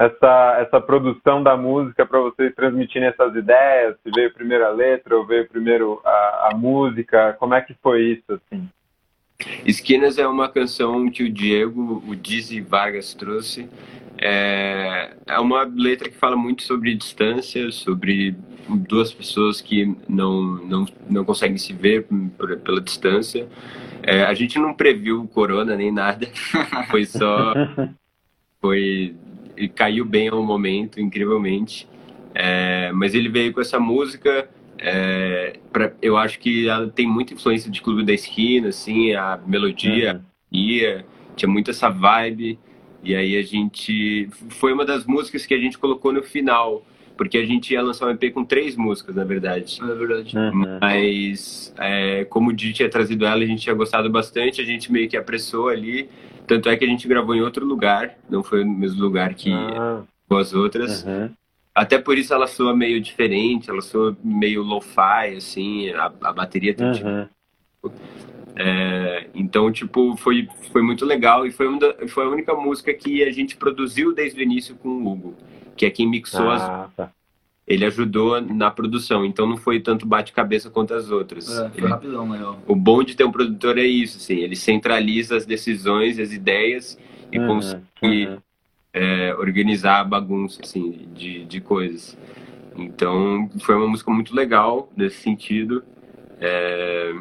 essa, 0.01 0.57
essa 0.61 0.81
produção 0.81 1.43
da 1.43 1.59
música 1.59 2.07
para 2.07 2.19
vocês 2.21 2.55
transmitirem 2.55 3.09
essas 3.09 3.37
ideias? 3.37 3.97
Se 4.03 4.11
veio 4.11 4.33
primeiro 4.33 4.65
a 4.65 4.71
letra 4.71 5.15
ou 5.15 5.27
veio 5.27 5.47
primeiro 5.47 6.01
a, 6.03 6.49
a 6.51 6.57
música? 6.57 7.37
Como 7.39 7.53
é 7.53 7.61
que 7.61 7.75
foi 7.83 8.13
isso, 8.13 8.33
assim? 8.33 8.67
Esquinas 9.63 10.19
é 10.19 10.27
uma 10.27 10.49
canção 10.49 11.11
que 11.11 11.23
o 11.23 11.31
Diego, 11.31 12.03
o 12.09 12.17
Dizzy 12.17 12.63
Vargas 12.63 13.13
trouxe. 13.13 13.69
É, 14.17 15.13
é 15.27 15.39
uma 15.39 15.65
letra 15.65 16.09
que 16.09 16.17
fala 16.17 16.37
muito 16.37 16.63
sobre 16.63 16.95
distância, 16.95 17.71
sobre 17.71 18.35
duas 18.69 19.13
pessoas 19.13 19.61
que 19.61 19.95
não, 20.09 20.43
não, 20.65 20.87
não 21.11 21.25
conseguem 21.27 21.59
se 21.59 21.75
ver 21.75 22.07
por, 22.39 22.57
pela 22.61 22.81
distância. 22.81 23.47
É, 24.03 24.23
a 24.23 24.33
gente 24.33 24.59
não 24.59 24.73
previu 24.73 25.23
o 25.23 25.29
corona 25.29 25.77
nem 25.77 25.93
nada, 25.93 26.27
foi 26.91 27.05
só. 27.05 27.53
Foi 28.63 29.17
ele 29.61 29.69
caiu 29.69 30.05
bem 30.05 30.29
ao 30.29 30.43
momento, 30.43 31.01
incrivelmente. 31.01 31.87
É, 32.35 32.91
mas 32.93 33.15
ele 33.15 33.29
veio 33.29 33.53
com 33.53 33.61
essa 33.61 33.79
música. 33.79 34.49
É, 34.79 35.59
pra, 35.71 35.93
eu 36.01 36.17
acho 36.17 36.39
que 36.39 36.69
ela 36.69 36.89
tem 36.89 37.07
muita 37.07 37.35
influência 37.35 37.71
de 37.71 37.83
Clube 37.83 38.05
da 38.05 38.15
Esquina, 38.15 38.69
assim, 38.69 39.13
a 39.13 39.39
melodia, 39.47 40.15
uhum. 40.15 40.21
ia, 40.51 41.05
tinha 41.37 41.49
muito 41.49 41.71
essa 41.71 41.91
vibe. 41.91 42.59
E 43.03 43.15
aí 43.15 43.37
a 43.37 43.43
gente. 43.43 44.29
Foi 44.49 44.73
uma 44.73 44.85
das 44.85 45.05
músicas 45.05 45.45
que 45.45 45.55
a 45.55 45.59
gente 45.59 45.79
colocou 45.79 46.13
no 46.13 46.23
final, 46.23 46.85
porque 47.17 47.37
a 47.37 47.45
gente 47.45 47.73
ia 47.75 47.83
lançar 47.83 48.07
um 48.07 48.11
EP 48.11 48.33
com 48.33 48.45
três 48.45 48.77
músicas, 48.77 49.15
na 49.15 49.25
verdade. 49.25 49.79
É 49.83 49.95
verdade. 49.95 50.37
Uhum. 50.37 50.79
Mas, 50.81 51.75
é, 51.79 52.25
como 52.25 52.51
o 52.51 52.53
Didi 52.53 52.75
tinha 52.75 52.89
trazido 52.89 53.27
ela, 53.27 53.43
a 53.43 53.47
gente 53.47 53.63
tinha 53.63 53.75
gostado 53.75 54.09
bastante, 54.09 54.61
a 54.61 54.65
gente 54.65 54.91
meio 54.91 55.09
que 55.09 55.17
apressou 55.17 55.69
ali. 55.69 56.09
Tanto 56.51 56.69
é 56.69 56.77
que 56.77 56.85
a 56.85 56.89
gente 56.89 57.07
gravou 57.07 57.33
em 57.33 57.43
outro 57.43 57.65
lugar, 57.65 58.19
não 58.29 58.43
foi 58.43 58.65
no 58.65 58.73
mesmo 58.73 59.01
lugar 59.01 59.35
que 59.35 59.53
ah. 59.53 60.03
as 60.33 60.53
outras. 60.53 61.05
Uhum. 61.05 61.31
Até 61.73 61.97
por 61.97 62.19
isso 62.19 62.35
ela 62.35 62.49
soa 62.49 62.75
meio 62.75 63.01
diferente, 63.01 63.71
ela 63.71 63.81
soa 63.81 64.17
meio 64.25 64.61
lo-fi, 64.61 65.37
assim, 65.37 65.91
a, 65.91 66.07
a 66.07 66.33
bateria 66.33 66.75
tem 66.75 66.89
uhum. 66.89 66.93
tipo, 66.93 67.93
é, 68.57 69.29
então, 69.33 69.71
tipo, 69.71 70.17
foi, 70.17 70.49
foi 70.73 70.83
muito 70.83 71.07
legal 71.07 71.47
e 71.47 71.53
foi, 71.53 71.69
uma 71.69 71.79
da, 71.79 72.09
foi 72.09 72.25
a 72.25 72.29
única 72.29 72.53
música 72.53 72.93
que 72.93 73.23
a 73.23 73.31
gente 73.31 73.57
produziu 73.57 74.13
desde 74.13 74.41
o 74.41 74.43
início 74.43 74.75
com 74.75 74.89
o 74.89 75.09
Hugo, 75.09 75.37
que 75.77 75.87
é 75.87 75.91
quem 75.91 76.11
mixou 76.11 76.51
ah, 76.51 76.87
as, 76.87 76.95
tá 76.97 77.13
ele 77.71 77.85
ajudou 77.85 78.41
na 78.41 78.69
produção, 78.69 79.25
então 79.25 79.47
não 79.47 79.57
foi 79.57 79.79
tanto 79.79 80.05
bate-cabeça 80.05 80.69
quanto 80.69 80.93
as 80.93 81.09
outras. 81.09 81.57
É, 81.57 81.71
foi 81.71 81.89
rapidão, 81.89 82.27
maior. 82.27 82.59
O 82.67 82.75
bom 82.75 83.05
de 83.05 83.15
ter 83.15 83.23
um 83.23 83.31
produtor 83.31 83.79
é 83.79 83.85
isso, 83.85 84.19
assim, 84.19 84.39
ele 84.39 84.57
centraliza 84.57 85.37
as 85.37 85.47
decisões, 85.47 86.19
as 86.19 86.33
ideias 86.33 86.99
e 87.31 87.39
uhum, 87.39 87.47
consegue 87.47 88.27
uhum. 88.27 88.39
É, 88.93 89.33
organizar 89.37 90.01
a 90.01 90.05
bagunça, 90.05 90.63
assim, 90.65 91.09
de, 91.15 91.45
de 91.45 91.61
coisas. 91.61 92.19
Então, 92.77 93.49
foi 93.61 93.77
uma 93.77 93.87
música 93.87 94.11
muito 94.11 94.35
legal 94.35 94.93
nesse 94.97 95.19
sentido. 95.19 95.85
É... 96.41 97.15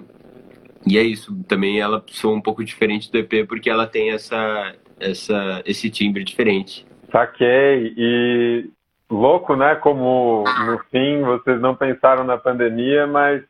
E 0.88 0.98
é 0.98 1.04
isso. 1.04 1.32
Também 1.48 1.80
ela 1.80 2.04
soa 2.08 2.36
um 2.36 2.42
pouco 2.42 2.64
diferente 2.64 3.12
do 3.12 3.20
EP 3.20 3.48
porque 3.48 3.70
ela 3.70 3.86
tem 3.86 4.10
essa, 4.10 4.74
essa, 5.00 5.62
esse 5.64 5.92
timbre 5.92 6.24
diferente. 6.24 6.88
Saquei. 7.12 7.94
E 7.96 8.70
louco, 9.10 9.56
né? 9.56 9.76
Como 9.76 10.44
no 10.66 10.80
fim 10.92 11.22
vocês 11.22 11.60
não 11.60 11.76
pensaram 11.76 12.24
na 12.24 12.38
pandemia, 12.38 13.08
mas 13.08 13.44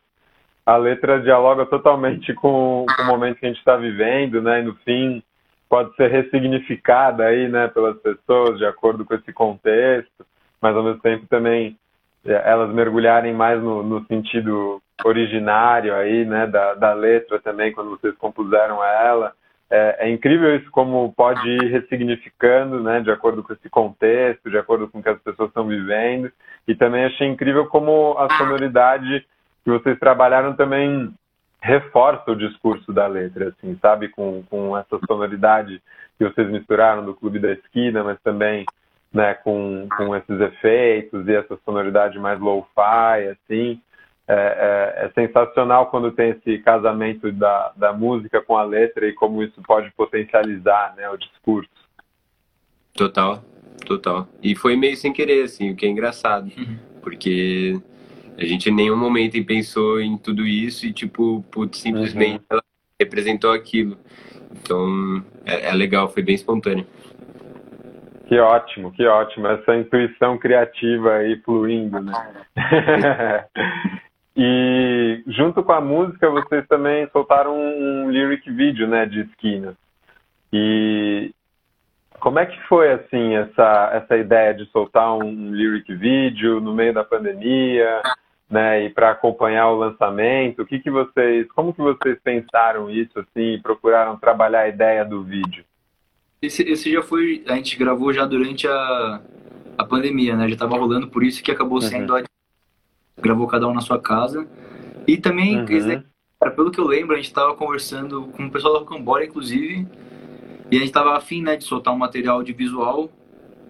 a 0.64 0.76
letra 0.76 1.20
dialoga 1.20 1.66
totalmente 1.66 2.32
com, 2.34 2.86
com 2.96 3.02
o 3.02 3.06
momento 3.06 3.38
que 3.38 3.46
a 3.46 3.48
gente 3.48 3.58
está 3.58 3.76
vivendo, 3.76 4.40
né? 4.40 4.60
E 4.60 4.64
no 4.64 4.74
fim 4.76 5.22
pode 5.68 5.94
ser 5.94 6.10
ressignificada 6.10 7.24
aí, 7.24 7.48
né, 7.48 7.68
pelas 7.68 7.96
pessoas 7.98 8.58
de 8.58 8.66
acordo 8.66 9.04
com 9.04 9.14
esse 9.14 9.32
contexto, 9.32 10.26
mas 10.60 10.74
ao 10.74 10.82
mesmo 10.82 11.00
tempo 11.00 11.26
também 11.28 11.78
é, 12.24 12.50
elas 12.50 12.74
mergulharem 12.74 13.32
mais 13.32 13.62
no, 13.62 13.80
no 13.82 14.04
sentido 14.06 14.82
originário 15.04 15.94
aí, 15.94 16.24
né, 16.24 16.48
da, 16.48 16.74
da 16.74 16.92
letra 16.92 17.38
também 17.40 17.72
quando 17.72 17.90
vocês 17.90 18.14
compuseram 18.16 18.82
ela. 18.84 19.32
É, 19.70 20.06
é, 20.06 20.10
incrível 20.10 20.56
isso 20.56 20.68
como 20.72 21.12
pode 21.12 21.48
ir 21.48 21.70
ressignificando, 21.70 22.82
né, 22.82 23.00
de 23.00 23.10
acordo 23.10 23.40
com 23.40 23.52
esse 23.52 23.70
contexto, 23.70 24.50
de 24.50 24.58
acordo 24.58 24.88
com 24.88 24.98
o 24.98 25.02
que 25.02 25.08
as 25.08 25.22
pessoas 25.22 25.48
estão 25.48 25.66
vivendo. 25.66 26.30
E 26.66 26.74
também 26.74 27.04
achei 27.04 27.28
incrível 27.28 27.66
como 27.66 28.16
a 28.18 28.28
sonoridade 28.36 29.24
que 29.64 29.70
vocês 29.70 29.98
trabalharam 29.98 30.54
também 30.54 31.14
reforça 31.62 32.30
o 32.30 32.36
discurso 32.36 32.92
da 32.92 33.06
letra, 33.06 33.48
assim, 33.50 33.78
sabe, 33.80 34.08
com, 34.08 34.42
com 34.48 34.76
essa 34.76 34.98
sonoridade 35.06 35.80
que 36.18 36.24
vocês 36.24 36.50
misturaram 36.50 37.04
do 37.04 37.14
Clube 37.14 37.38
da 37.38 37.52
Esquina, 37.52 38.02
mas 38.02 38.18
também, 38.22 38.64
né, 39.12 39.34
com, 39.34 39.86
com 39.96 40.16
esses 40.16 40.40
efeitos 40.40 41.28
e 41.28 41.34
essa 41.34 41.56
sonoridade 41.64 42.18
mais 42.18 42.40
low-fi, 42.40 43.28
assim, 43.28 43.80
é, 44.30 44.32
é, 44.32 45.06
é, 45.06 45.10
sensacional 45.12 45.86
quando 45.86 46.12
tem 46.12 46.30
esse 46.30 46.58
casamento 46.58 47.32
da, 47.32 47.72
da 47.74 47.92
música 47.92 48.40
com 48.40 48.56
a 48.56 48.62
letra 48.62 49.08
e 49.08 49.12
como 49.12 49.42
isso 49.42 49.60
pode 49.66 49.90
potencializar, 49.90 50.94
né, 50.96 51.10
o 51.10 51.16
discurso. 51.16 51.68
Total, 52.94 53.42
total. 53.84 54.28
E 54.40 54.54
foi 54.54 54.76
meio 54.76 54.96
sem 54.96 55.12
querer, 55.12 55.42
assim, 55.42 55.72
o 55.72 55.76
que 55.76 55.84
é 55.84 55.88
engraçado, 55.88 56.48
uhum. 56.56 56.78
porque 57.02 57.80
a 58.38 58.44
gente 58.44 58.70
em 58.70 58.74
nenhum 58.74 58.96
momento 58.96 59.44
pensou 59.44 60.00
em 60.00 60.16
tudo 60.16 60.46
isso 60.46 60.86
e, 60.86 60.92
tipo, 60.92 61.44
putz, 61.50 61.78
simplesmente 61.78 62.36
uhum. 62.38 62.46
ela 62.50 62.62
representou 63.00 63.52
aquilo. 63.52 63.98
Então, 64.62 65.24
é, 65.44 65.70
é, 65.70 65.72
legal, 65.72 66.08
foi 66.08 66.22
bem 66.22 66.36
espontâneo. 66.36 66.86
Que 68.28 68.38
ótimo, 68.38 68.92
que 68.92 69.04
ótimo. 69.04 69.48
Essa 69.48 69.74
intuição 69.74 70.38
criativa 70.38 71.14
aí 71.14 71.36
fluindo, 71.44 72.00
né? 72.00 72.12
e 74.42 75.22
junto 75.26 75.62
com 75.62 75.72
a 75.72 75.82
música, 75.82 76.30
vocês 76.30 76.66
também 76.66 77.06
soltaram 77.12 77.54
um 77.54 78.10
lyric 78.10 78.50
vídeo, 78.50 78.88
né, 78.88 79.04
de 79.04 79.20
esquina. 79.20 79.74
E 80.50 81.30
como 82.18 82.38
é 82.38 82.46
que 82.46 82.58
foi, 82.62 82.90
assim, 82.90 83.34
essa, 83.34 83.90
essa 83.92 84.16
ideia 84.16 84.54
de 84.54 84.64
soltar 84.70 85.14
um 85.14 85.52
lyric 85.52 85.94
vídeo 85.94 86.58
no 86.58 86.74
meio 86.74 86.94
da 86.94 87.04
pandemia? 87.04 88.00
né, 88.50 88.84
e 88.84 88.90
para 88.90 89.10
acompanhar 89.10 89.68
o 89.68 89.78
lançamento, 89.78 90.62
o 90.62 90.66
que 90.66 90.80
que 90.80 90.90
vocês, 90.90 91.46
como 91.52 91.72
que 91.72 91.80
vocês 91.80 92.18
pensaram 92.20 92.90
isso 92.90 93.16
assim, 93.20 93.54
e 93.54 93.62
procuraram 93.62 94.16
trabalhar 94.16 94.62
a 94.62 94.68
ideia 94.68 95.04
do 95.04 95.22
vídeo? 95.22 95.64
Esse, 96.42 96.62
esse 96.64 96.92
já 96.92 97.00
foi, 97.00 97.44
a 97.46 97.54
gente 97.54 97.76
gravou 97.76 98.12
já 98.12 98.26
durante 98.26 98.66
a, 98.66 99.20
a 99.78 99.84
pandemia, 99.84 100.34
né? 100.34 100.48
Já 100.48 100.54
estava 100.54 100.76
rolando, 100.76 101.06
por 101.06 101.22
isso 101.22 101.42
que 101.44 101.52
acabou 101.52 101.80
sendo 101.80 102.12
uhum. 102.12 102.24
Gravou 103.18 103.46
cada 103.46 103.68
um 103.68 103.74
na 103.74 103.80
sua 103.80 104.00
casa. 104.00 104.46
E 105.06 105.16
também, 105.16 105.58
uhum. 105.58 106.02
cara, 106.38 106.52
pelo 106.54 106.70
que 106.70 106.78
eu 106.78 106.86
lembro, 106.86 107.14
a 107.14 107.16
gente 107.16 107.26
estava 107.26 107.54
conversando 107.54 108.24
com 108.36 108.46
o 108.46 108.50
pessoal 108.50 108.74
da 108.74 108.80
Rocambora, 108.80 109.24
inclusive, 109.24 109.86
e 110.70 110.76
a 110.76 110.78
gente 110.78 110.88
estava 110.88 111.16
afim, 111.16 111.42
né, 111.42 111.56
de 111.56 111.64
soltar 111.64 111.92
um 111.92 111.98
material 111.98 112.36
audiovisual 112.36 113.10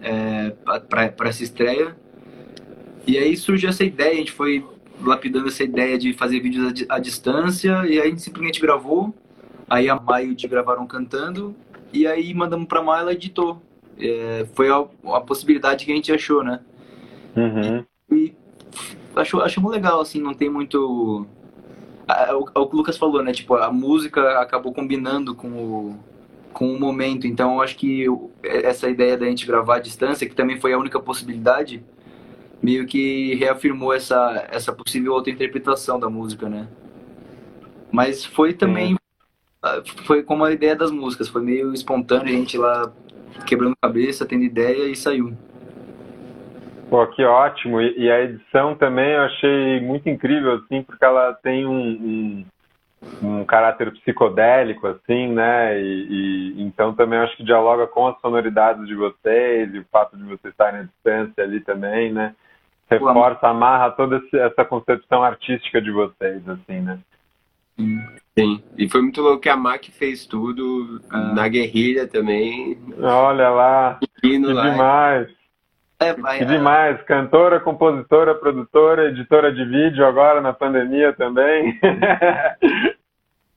é, 0.00 0.50
para 0.88 1.28
essa 1.28 1.42
estreia. 1.42 1.96
E 3.06 3.16
aí 3.16 3.36
surgiu 3.36 3.70
essa 3.70 3.84
ideia, 3.84 4.12
a 4.12 4.16
gente 4.16 4.32
foi 4.32 4.64
lapidando 5.02 5.48
essa 5.48 5.64
ideia 5.64 5.98
de 5.98 6.12
fazer 6.12 6.40
vídeos 6.40 6.84
à, 6.88 6.98
distância, 6.98 7.86
e 7.86 7.98
aí 7.98 8.00
a 8.00 8.06
gente 8.06 8.22
simplesmente 8.22 8.60
gravou. 8.60 9.14
Aí 9.68 9.88
a 9.88 9.98
Maio 9.98 10.34
de 10.34 10.46
gravaram 10.48 10.86
cantando, 10.86 11.54
e 11.92 12.06
aí 12.06 12.34
mandamos 12.34 12.66
pra 12.66 12.82
Maio, 12.82 13.02
ela 13.02 13.12
editou. 13.12 13.62
É, 13.98 14.46
foi 14.54 14.68
a, 14.68 14.84
a, 15.14 15.20
possibilidade 15.20 15.84
que 15.84 15.92
a 15.92 15.94
gente 15.94 16.12
achou, 16.12 16.42
né? 16.42 16.60
Uhum. 17.36 17.84
E, 18.10 18.16
e 18.16 18.34
achou, 19.16 19.42
achamos 19.42 19.70
legal, 19.70 20.00
assim, 20.00 20.20
não 20.20 20.34
tem 20.34 20.48
muito. 20.48 21.26
É 22.08 22.34
o, 22.34 22.40
o 22.40 22.66
que 22.66 22.74
o 22.74 22.76
Lucas 22.76 22.96
falou, 22.96 23.22
né? 23.22 23.32
Tipo, 23.32 23.54
a 23.54 23.70
música 23.70 24.40
acabou 24.40 24.72
combinando 24.72 25.34
com 25.34 25.48
o, 25.48 25.96
com 26.52 26.72
o 26.74 26.78
momento. 26.78 27.26
Então, 27.26 27.54
eu 27.54 27.62
acho 27.62 27.76
que 27.76 28.06
essa 28.42 28.88
ideia 28.88 29.16
da 29.16 29.26
gente 29.26 29.46
gravar 29.46 29.76
à 29.76 29.80
distância, 29.80 30.28
que 30.28 30.34
também 30.34 30.60
foi 30.60 30.72
a 30.72 30.78
única 30.78 30.98
possibilidade, 31.00 31.82
meio 32.62 32.86
que 32.86 33.34
reafirmou 33.34 33.92
essa, 33.92 34.46
essa 34.50 34.72
possível 34.72 35.12
outra 35.12 35.32
interpretação 35.32 35.98
da 35.98 36.10
música, 36.10 36.48
né? 36.48 36.68
Mas 37.92 38.24
foi 38.24 38.52
também, 38.52 38.96
ah, 39.62 39.82
foi 40.04 40.22
como 40.22 40.44
a 40.44 40.52
ideia 40.52 40.76
das 40.76 40.90
músicas, 40.90 41.28
foi 41.28 41.42
meio 41.42 41.72
espontâneo, 41.72 42.28
a 42.28 42.36
gente 42.36 42.56
lá 42.58 42.92
quebrando 43.46 43.74
cabeça, 43.80 44.26
tendo 44.26 44.44
ideia 44.44 44.86
e 44.88 44.94
saiu. 44.94 45.36
Pô, 46.90 47.06
que 47.06 47.24
ótimo! 47.24 47.80
E, 47.80 48.00
e 48.00 48.10
a 48.10 48.20
edição 48.20 48.74
também 48.74 49.12
eu 49.12 49.22
achei 49.22 49.80
muito 49.80 50.08
incrível, 50.08 50.54
assim, 50.54 50.82
porque 50.82 51.04
ela 51.04 51.32
tem 51.34 51.64
um, 51.64 52.44
um, 53.22 53.38
um 53.40 53.44
caráter 53.44 53.92
psicodélico, 53.92 54.86
assim, 54.86 55.28
né? 55.28 55.80
E, 55.80 56.06
e, 56.58 56.62
então 56.62 56.92
também 56.92 57.20
acho 57.20 57.36
que 57.36 57.44
dialoga 57.44 57.86
com 57.86 58.08
as 58.08 58.20
sonoridades 58.20 58.86
de 58.86 58.94
vocês 58.94 59.72
e 59.72 59.78
o 59.78 59.86
fato 59.90 60.16
de 60.16 60.24
vocês 60.24 60.52
estarem 60.52 60.80
à 60.80 60.82
distância 60.82 61.44
ali 61.44 61.60
também, 61.60 62.12
né? 62.12 62.34
reforça, 62.90 63.46
amarra 63.46 63.92
toda 63.92 64.20
essa 64.32 64.64
concepção 64.64 65.22
artística 65.22 65.80
de 65.80 65.92
vocês, 65.92 66.46
assim, 66.48 66.80
né? 66.80 66.98
Sim, 68.36 68.62
e 68.76 68.88
foi 68.88 69.00
muito 69.00 69.22
louco 69.22 69.40
que 69.40 69.48
a 69.48 69.56
Mac 69.56 69.84
fez 69.86 70.26
tudo 70.26 71.00
ah. 71.08 71.32
na 71.32 71.48
guerrilha 71.48 72.06
também. 72.06 72.76
Olha 72.98 73.48
lá, 73.48 73.98
que 74.20 74.38
lá. 74.38 74.70
demais. 74.70 75.39
É, 76.00 76.14
vai, 76.14 76.38
que 76.38 76.44
é. 76.44 76.46
demais, 76.46 77.02
cantora, 77.02 77.60
compositora, 77.60 78.34
produtora, 78.34 79.10
editora 79.10 79.52
de 79.52 79.62
vídeo 79.66 80.06
agora 80.06 80.40
na 80.40 80.50
pandemia 80.50 81.12
também. 81.12 81.78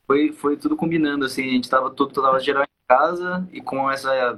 foi, 0.06 0.34
foi 0.34 0.58
tudo 0.58 0.76
combinando, 0.76 1.24
assim, 1.24 1.48
a 1.48 1.52
gente 1.52 1.70
tava 1.70 1.90
tudo, 1.90 2.22
tava 2.22 2.42
geral 2.42 2.64
em 2.64 2.88
casa 2.88 3.48
e 3.54 3.62
com 3.62 3.90
essa 3.90 4.38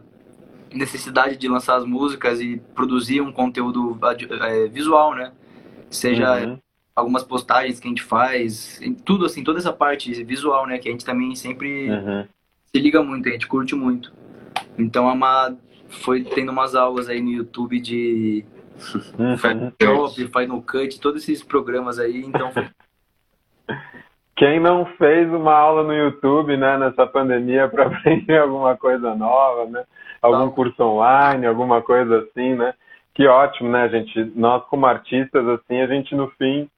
necessidade 0.71 1.35
de 1.35 1.47
lançar 1.47 1.77
as 1.77 1.85
músicas 1.85 2.39
e 2.39 2.61
produzir 2.75 3.21
um 3.21 3.31
conteúdo 3.31 3.97
é, 4.41 4.67
visual, 4.67 5.15
né? 5.15 5.31
Seja 5.89 6.45
uhum. 6.45 6.59
algumas 6.95 7.23
postagens 7.23 7.79
que 7.79 7.87
a 7.87 7.89
gente 7.89 8.03
faz, 8.03 8.79
tudo 9.03 9.25
assim, 9.25 9.43
toda 9.43 9.57
essa 9.57 9.73
parte 9.73 10.23
visual, 10.23 10.67
né? 10.67 10.77
Que 10.77 10.89
a 10.89 10.91
gente 10.91 11.05
também 11.05 11.33
sempre 11.33 11.89
uhum. 11.89 12.27
se 12.67 12.79
liga 12.79 13.01
muito, 13.01 13.27
a 13.27 13.31
gente 13.31 13.47
curte 13.47 13.73
muito. 13.73 14.13
Então 14.77 15.09
a 15.09 15.15
Má 15.15 15.55
foi 15.89 16.23
tendo 16.23 16.51
umas 16.51 16.75
aulas 16.75 17.09
aí 17.09 17.21
no 17.21 17.31
YouTube 17.31 17.79
de 17.79 18.45
uhum. 19.17 19.37
Photoshop, 19.37 20.27
Final 20.27 20.61
Cut, 20.61 20.99
todos 20.99 21.23
esses 21.23 21.43
programas 21.43 21.99
aí, 21.99 22.21
então 22.25 22.51
foi... 22.51 22.67
Quem 24.37 24.59
não 24.59 24.85
fez 24.97 25.31
uma 25.31 25.53
aula 25.53 25.81
no 25.81 25.93
YouTube, 25.93 26.57
né, 26.57 26.77
nessa 26.77 27.07
pandemia 27.07 27.69
para 27.69 27.85
aprender 27.87 28.37
alguma 28.37 28.75
coisa 28.75 29.15
nova, 29.15 29.65
né? 29.65 29.85
algum 30.25 30.49
curso 30.51 30.81
online, 30.83 31.45
alguma 31.45 31.81
coisa 31.81 32.19
assim, 32.19 32.55
né? 32.55 32.73
Que 33.13 33.27
ótimo, 33.27 33.69
né, 33.69 33.87
gente? 33.89 34.31
Nós, 34.35 34.63
como 34.65 34.85
artistas, 34.85 35.47
assim, 35.47 35.79
a 35.81 35.87
gente, 35.87 36.13
no 36.15 36.29
fim, 36.31 36.69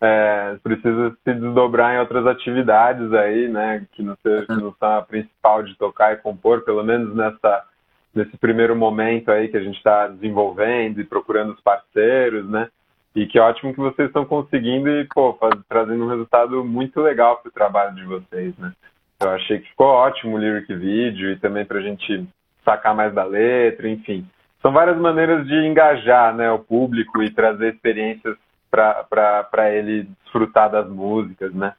é, 0.00 0.56
precisa 0.62 1.16
se 1.24 1.34
desdobrar 1.34 1.94
em 1.94 2.00
outras 2.00 2.26
atividades 2.26 3.12
aí, 3.12 3.48
né? 3.48 3.86
Que 3.92 4.02
não, 4.02 4.16
seja, 4.22 4.46
que 4.46 4.52
não 4.54 4.74
a 4.80 5.02
principal 5.02 5.62
de 5.62 5.76
tocar 5.76 6.12
e 6.12 6.16
compor, 6.16 6.62
pelo 6.62 6.82
menos 6.82 7.14
nessa, 7.14 7.64
nesse 8.14 8.36
primeiro 8.36 8.74
momento 8.74 9.30
aí 9.30 9.48
que 9.48 9.56
a 9.56 9.62
gente 9.62 9.76
está 9.76 10.08
desenvolvendo 10.08 11.00
e 11.00 11.04
procurando 11.04 11.52
os 11.52 11.60
parceiros, 11.60 12.48
né? 12.48 12.68
E 13.14 13.26
que 13.26 13.38
ótimo 13.38 13.72
que 13.72 13.80
vocês 13.80 14.08
estão 14.08 14.24
conseguindo 14.24 14.88
e, 14.88 15.06
pô, 15.12 15.36
trazendo 15.68 16.04
um 16.04 16.08
resultado 16.08 16.64
muito 16.64 17.00
legal 17.00 17.38
para 17.38 17.48
o 17.48 17.52
trabalho 17.52 17.94
de 17.94 18.04
vocês, 18.04 18.56
né? 18.56 18.72
Eu 19.20 19.30
achei 19.30 19.58
que 19.58 19.68
ficou 19.68 19.88
ótimo 19.88 20.36
o 20.36 20.38
lyric 20.38 20.72
vídeo 20.74 21.30
e 21.30 21.36
também 21.36 21.64
para 21.64 21.78
a 21.78 21.82
gente 21.82 22.26
sacar 22.64 22.94
mais 22.94 23.12
da 23.12 23.24
letra, 23.24 23.88
enfim. 23.88 24.26
São 24.62 24.72
várias 24.72 24.96
maneiras 24.98 25.46
de 25.46 25.54
engajar 25.54 26.34
né, 26.34 26.50
o 26.50 26.58
público 26.58 27.22
e 27.22 27.30
trazer 27.30 27.74
experiências 27.74 28.36
para 28.70 29.70
ele 29.72 30.08
desfrutar 30.22 30.70
das 30.70 30.88
músicas, 30.88 31.52
né? 31.52 31.74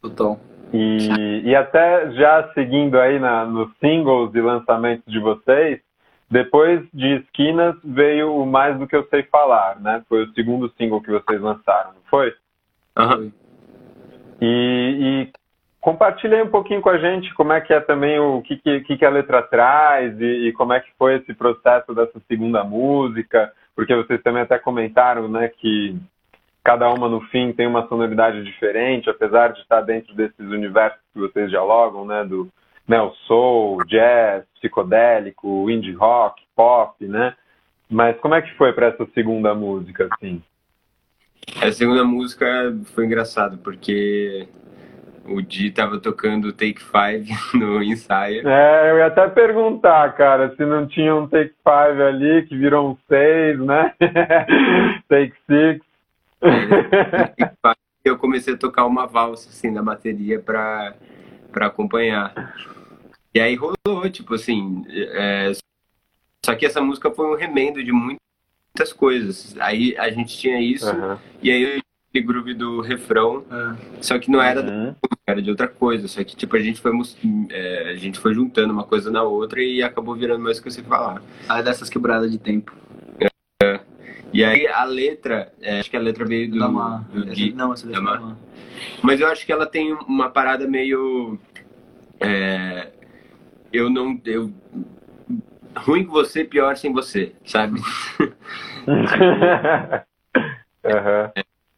Total. 0.00 0.38
E, 0.72 1.42
e 1.44 1.56
até 1.56 2.10
já 2.12 2.48
seguindo 2.54 2.98
aí 2.98 3.18
na, 3.18 3.44
nos 3.44 3.70
singles 3.78 4.34
e 4.34 4.40
lançamentos 4.40 5.04
de 5.12 5.18
vocês, 5.18 5.80
depois 6.30 6.86
de 6.94 7.16
Esquinas 7.16 7.74
veio 7.82 8.34
o 8.34 8.46
Mais 8.46 8.78
Do 8.78 8.86
Que 8.86 8.94
Eu 8.94 9.06
Sei 9.08 9.24
Falar, 9.24 9.80
né? 9.80 10.02
Foi 10.08 10.24
o 10.24 10.32
segundo 10.32 10.72
single 10.78 11.00
que 11.00 11.10
vocês 11.10 11.40
lançaram, 11.40 11.92
não 11.92 12.02
foi? 12.08 12.32
Uhum. 12.96 13.32
E, 14.40 15.26
e 15.26 15.32
compartilha 15.80 16.36
aí 16.36 16.42
um 16.42 16.50
pouquinho 16.50 16.80
com 16.80 16.90
a 16.90 16.98
gente 16.98 17.34
como 17.34 17.52
é 17.52 17.60
que 17.60 17.72
é 17.72 17.80
também 17.80 18.18
o 18.20 18.40
que, 18.42 18.56
que, 18.56 18.96
que 18.96 19.04
a 19.04 19.10
letra 19.10 19.42
traz 19.42 20.18
e, 20.20 20.48
e, 20.48 20.52
como 20.52 20.72
é 20.72 20.80
que 20.80 20.90
foi 20.96 21.16
esse 21.16 21.34
processo 21.34 21.92
dessa 21.94 22.20
segunda 22.28 22.62
música, 22.62 23.52
porque 23.74 23.94
vocês 23.94 24.22
também 24.22 24.42
até 24.42 24.58
comentaram 24.58 25.28
né, 25.28 25.48
que 25.48 25.98
cada 26.62 26.88
uma 26.90 27.08
no 27.08 27.20
fim 27.28 27.52
tem 27.52 27.66
uma 27.66 27.86
sonoridade 27.88 28.42
diferente, 28.44 29.08
apesar 29.08 29.52
de 29.52 29.60
estar 29.60 29.80
dentro 29.80 30.14
desses 30.14 30.38
universos 30.38 31.00
que 31.12 31.20
vocês 31.20 31.50
dialogam, 31.50 32.04
né, 32.04 32.24
do 32.24 32.48
neo 32.86 33.12
soul, 33.26 33.84
jazz, 33.86 34.44
psicodélico, 34.56 35.70
indie 35.70 35.92
rock, 35.92 36.42
pop, 36.56 37.06
né? 37.06 37.34
Mas 37.88 38.18
como 38.18 38.34
é 38.34 38.42
que 38.42 38.54
foi 38.56 38.72
para 38.72 38.86
essa 38.86 39.06
segunda 39.14 39.54
música, 39.54 40.08
assim? 40.12 40.42
A 41.62 41.72
segunda 41.72 42.04
música 42.04 42.46
foi 42.94 43.06
engraçado 43.06 43.58
porque 43.58 44.46
o 45.26 45.40
Di 45.40 45.70
tava 45.70 45.98
tocando 45.98 46.52
Take 46.52 46.80
Five 46.80 47.28
no 47.54 47.82
ensaio. 47.82 48.46
É, 48.46 48.90
eu 48.90 48.98
ia 48.98 49.06
até 49.06 49.28
perguntar, 49.28 50.12
cara, 50.14 50.54
se 50.56 50.64
não 50.64 50.86
tinha 50.86 51.14
um 51.14 51.26
Take 51.26 51.54
Five 51.64 52.02
ali 52.02 52.42
que 52.46 52.56
virou 52.56 52.90
um 52.90 52.96
seis, 53.08 53.58
né? 53.58 53.92
take 55.08 55.34
Six. 55.46 55.89
Eu 58.04 58.18
comecei 58.18 58.54
a 58.54 58.58
tocar 58.58 58.86
uma 58.86 59.06
valsa 59.06 59.48
assim 59.50 59.70
na 59.70 59.82
bateria 59.82 60.40
para 60.40 60.94
para 61.52 61.66
acompanhar. 61.66 62.54
E 63.34 63.40
aí 63.40 63.56
rolou, 63.56 64.08
tipo 64.08 64.34
assim, 64.34 64.84
é... 64.88 65.52
só 66.44 66.54
que 66.54 66.64
essa 66.64 66.80
música 66.80 67.10
foi 67.10 67.26
um 67.26 67.36
remendo 67.36 67.82
de 67.82 67.90
muitas 67.90 68.92
coisas. 68.96 69.56
Aí 69.58 69.96
a 69.98 70.10
gente 70.10 70.38
tinha 70.38 70.60
isso 70.60 70.88
uhum. 70.88 71.18
e 71.42 71.50
aí 71.50 71.80
aquele 72.10 72.24
groove 72.24 72.54
do 72.54 72.80
refrão, 72.80 73.44
é. 73.50 74.02
só 74.02 74.18
que 74.18 74.30
não 74.30 74.42
era 74.42 74.60
uhum. 74.60 74.94
era 75.26 75.40
de 75.40 75.48
outra 75.48 75.68
coisa, 75.68 76.08
só 76.08 76.22
que 76.24 76.34
tipo 76.34 76.56
a 76.56 76.60
gente 76.60 76.80
foi 76.80 76.92
é, 77.50 77.90
a 77.90 77.96
gente 77.96 78.18
foi 78.18 78.34
juntando 78.34 78.72
uma 78.72 78.84
coisa 78.84 79.10
na 79.10 79.22
outra 79.22 79.62
e 79.62 79.80
acabou 79.82 80.16
virando 80.16 80.42
mais 80.42 80.58
o 80.58 80.62
que 80.62 80.70
você 80.70 80.82
falar. 80.82 81.22
Ah, 81.48 81.62
dessas 81.62 81.88
quebradas 81.88 82.30
de 82.30 82.38
tempo. 82.38 82.74
É. 84.32 84.36
E 84.36 84.44
aí 84.44 84.66
a 84.66 84.84
letra, 84.84 85.52
é, 85.60 85.80
acho 85.80 85.90
que 85.90 85.96
a 85.96 86.00
letra 86.00 86.24
veio 86.24 86.50
do, 86.50 86.58
Dama. 86.58 87.06
do 87.12 87.24
Gui, 87.26 87.52
não, 87.52 87.72
essa 87.72 87.86
Dama. 87.86 88.38
Mas 89.02 89.20
eu 89.20 89.28
acho 89.28 89.44
que 89.44 89.52
ela 89.52 89.66
tem 89.66 89.92
uma 89.92 90.30
parada 90.30 90.66
meio 90.66 91.38
é, 92.20 92.88
eu 93.72 93.88
não 93.88 94.20
eu 94.24 94.52
ruim 95.76 96.04
com 96.04 96.12
você, 96.12 96.44
pior 96.44 96.76
sem 96.76 96.92
você, 96.92 97.32
sabe? 97.44 97.80
uhum. 98.86 99.02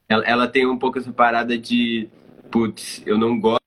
ela, 0.09 0.25
ela 0.25 0.49
tem 0.49 0.67
um 0.67 0.79
pouco 0.79 0.99
essa 0.99 1.13
parada 1.13 1.57
de, 1.57 2.09
putz, 2.51 3.03
eu 3.07 3.17
não 3.19 3.39
gosto 3.39 3.63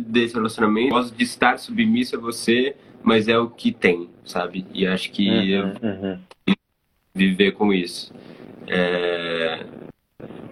desse 0.00 0.34
relacionamento, 0.34 0.90
gosto 0.90 1.14
de 1.14 1.24
estar 1.24 1.58
submisso 1.58 2.16
a 2.16 2.20
você, 2.20 2.74
mas 3.02 3.28
é 3.28 3.38
o 3.38 3.48
que 3.48 3.70
tem, 3.70 4.08
sabe? 4.24 4.66
E 4.72 4.86
acho 4.86 5.12
que 5.12 5.58
uhum, 5.58 5.74
uhum. 5.82 6.18
Viver 7.16 7.52
com 7.52 7.72
isso. 7.72 8.14
É... 8.68 9.64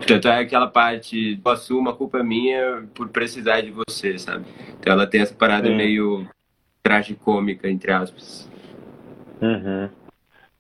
Tanto 0.07 0.29
é 0.29 0.41
aquela 0.41 0.67
parte, 0.67 1.41
eu 1.43 1.53
assumo, 1.53 1.89
a 1.89 1.97
culpa 1.97 2.23
minha 2.23 2.85
por 2.95 3.09
precisar 3.09 3.61
de 3.61 3.71
você, 3.71 4.19
sabe? 4.19 4.45
Então 4.79 4.93
ela 4.93 5.07
tem 5.07 5.21
essa 5.21 5.35
parada 5.35 5.69
Sim. 5.69 5.77
meio 5.77 6.27
tragicômica, 6.83 7.69
entre 7.69 7.93
aspas. 7.93 8.51
Uhum 9.41 9.89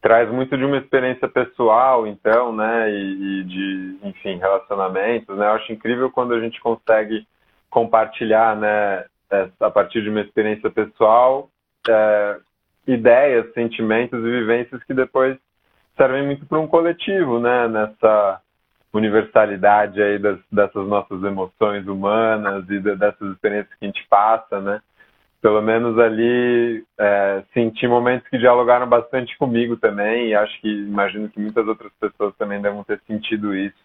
traz 0.04 0.30
muito 0.30 0.54
de 0.58 0.62
uma 0.62 0.76
experiência 0.76 1.26
pessoal, 1.26 2.06
então, 2.06 2.54
né, 2.54 2.90
e, 2.90 3.40
e, 3.40 3.44
de, 3.44 3.98
enfim, 4.02 4.36
relacionamentos, 4.36 5.34
né. 5.34 5.46
Eu 5.46 5.52
acho 5.52 5.72
incrível 5.72 6.10
quando 6.10 6.34
a 6.34 6.40
gente 6.40 6.60
consegue 6.60 7.26
compartilhar, 7.70 8.54
né, 8.54 9.06
a 9.58 9.70
partir 9.70 10.02
de 10.02 10.10
uma 10.10 10.20
experiência 10.20 10.68
pessoal, 10.68 11.48
é, 11.88 12.36
ideias, 12.86 13.50
sentimentos 13.54 14.18
e 14.22 14.30
vivências 14.30 14.84
que 14.84 14.92
depois 14.92 15.38
servem 15.96 16.26
muito 16.26 16.46
para 16.46 16.58
um 16.58 16.66
coletivo, 16.66 17.38
né, 17.38 17.68
nessa 17.68 18.40
universalidade 18.92 20.00
aí 20.00 20.18
das, 20.18 20.38
dessas 20.50 20.86
nossas 20.86 21.22
emoções 21.22 21.86
humanas 21.86 22.64
e 22.70 22.78
de, 22.78 22.96
dessas 22.96 23.32
experiências 23.32 23.74
que 23.78 23.84
a 23.84 23.88
gente 23.88 24.06
passa, 24.08 24.60
né? 24.60 24.80
Pelo 25.42 25.60
menos 25.60 25.98
ali 25.98 26.84
é, 26.98 27.42
senti 27.52 27.86
momentos 27.86 28.26
que 28.28 28.38
dialogaram 28.38 28.88
bastante 28.88 29.36
comigo 29.36 29.76
também 29.76 30.28
e 30.28 30.34
acho 30.34 30.58
que 30.60 30.68
imagino 30.68 31.28
que 31.28 31.40
muitas 31.40 31.66
outras 31.66 31.92
pessoas 32.00 32.34
também 32.36 32.62
devem 32.62 32.82
ter 32.84 33.00
sentido 33.06 33.54
isso. 33.54 33.76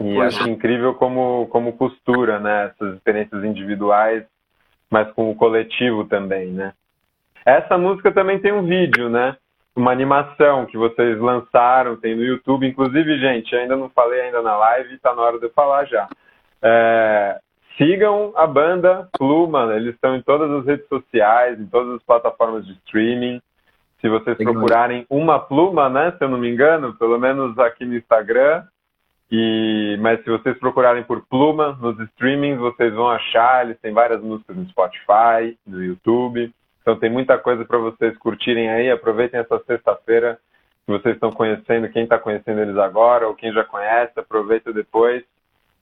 E 0.00 0.20
acho 0.20 0.44
é. 0.44 0.50
incrível 0.50 0.94
como 0.94 1.46
como 1.48 1.76
costura 1.76 2.38
né? 2.38 2.66
Essas 2.66 2.94
experiências 2.94 3.44
individuais 3.44 4.24
mas 4.90 5.10
com 5.12 5.30
o 5.30 5.34
coletivo 5.34 6.04
também 6.04 6.52
né? 6.52 6.72
Essa 7.44 7.76
música 7.76 8.10
também 8.10 8.38
tem 8.38 8.52
um 8.52 8.64
vídeo 8.64 9.08
né 9.10 9.36
uma 9.76 9.90
animação 9.90 10.66
que 10.66 10.76
vocês 10.76 11.18
lançaram 11.18 11.96
tem 11.96 12.14
no 12.14 12.22
YouTube 12.22 12.66
inclusive 12.66 13.18
gente 13.18 13.54
ainda 13.54 13.76
não 13.76 13.88
falei 13.90 14.20
ainda 14.22 14.42
na 14.42 14.56
live 14.56 14.94
está 14.94 15.14
na 15.14 15.22
hora 15.22 15.38
de 15.38 15.46
eu 15.46 15.50
falar 15.50 15.84
já 15.86 16.08
é, 16.62 17.38
Sigam 17.76 18.32
a 18.36 18.46
banda 18.46 19.08
Pluma, 19.18 19.74
eles 19.74 19.94
estão 19.94 20.14
em 20.14 20.22
todas 20.22 20.48
as 20.50 20.64
redes 20.64 20.86
sociais, 20.86 21.58
em 21.58 21.66
todas 21.66 21.96
as 21.96 22.02
plataformas 22.04 22.64
de 22.64 22.72
streaming. 22.74 23.42
Se 24.00 24.08
vocês 24.08 24.36
procurarem 24.36 25.04
uma 25.10 25.40
pluma, 25.40 25.88
né, 25.88 26.12
se 26.12 26.22
eu 26.22 26.28
não 26.28 26.38
me 26.38 26.48
engano, 26.48 26.94
pelo 26.94 27.18
menos 27.18 27.58
aqui 27.58 27.84
no 27.84 27.96
Instagram. 27.96 28.62
E, 29.32 29.96
mas 30.00 30.22
se 30.22 30.30
vocês 30.30 30.56
procurarem 30.58 31.02
por 31.02 31.22
Pluma 31.26 31.76
nos 31.80 31.98
streamings, 32.10 32.58
vocês 32.58 32.92
vão 32.94 33.08
achar. 33.08 33.64
Eles 33.64 33.80
têm 33.80 33.92
várias 33.92 34.22
músicas 34.22 34.54
no 34.54 34.68
Spotify, 34.68 35.58
no 35.66 35.82
YouTube. 35.82 36.52
Então 36.84 36.98
tem 36.98 37.08
muita 37.08 37.38
coisa 37.38 37.64
para 37.64 37.78
vocês 37.78 38.14
curtirem 38.18 38.68
aí. 38.68 38.90
Aproveitem 38.90 39.40
essa 39.40 39.58
sexta-feira 39.66 40.38
que 40.84 40.92
vocês 40.92 41.14
estão 41.14 41.32
conhecendo, 41.32 41.88
quem 41.88 42.04
está 42.04 42.18
conhecendo 42.18 42.60
eles 42.60 42.76
agora 42.76 43.26
ou 43.26 43.34
quem 43.34 43.50
já 43.54 43.64
conhece, 43.64 44.12
aproveita 44.20 44.70
depois 44.70 45.24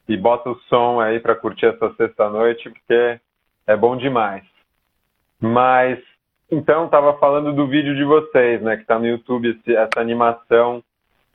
e 0.08 0.16
bota 0.16 0.50
o 0.50 0.58
som 0.68 1.00
aí 1.00 1.18
para 1.18 1.34
curtir 1.34 1.66
essa 1.66 1.92
sexta-noite, 1.94 2.70
porque 2.70 3.18
é 3.66 3.76
bom 3.76 3.96
demais. 3.96 4.44
Mas, 5.40 5.98
então, 6.48 6.84
estava 6.84 7.18
falando 7.18 7.52
do 7.52 7.66
vídeo 7.66 7.96
de 7.96 8.04
vocês, 8.04 8.62
né, 8.62 8.76
que 8.76 8.82
está 8.82 8.96
no 8.96 9.06
YouTube, 9.06 9.50
esse, 9.50 9.74
essa 9.74 10.00
animação 10.00 10.84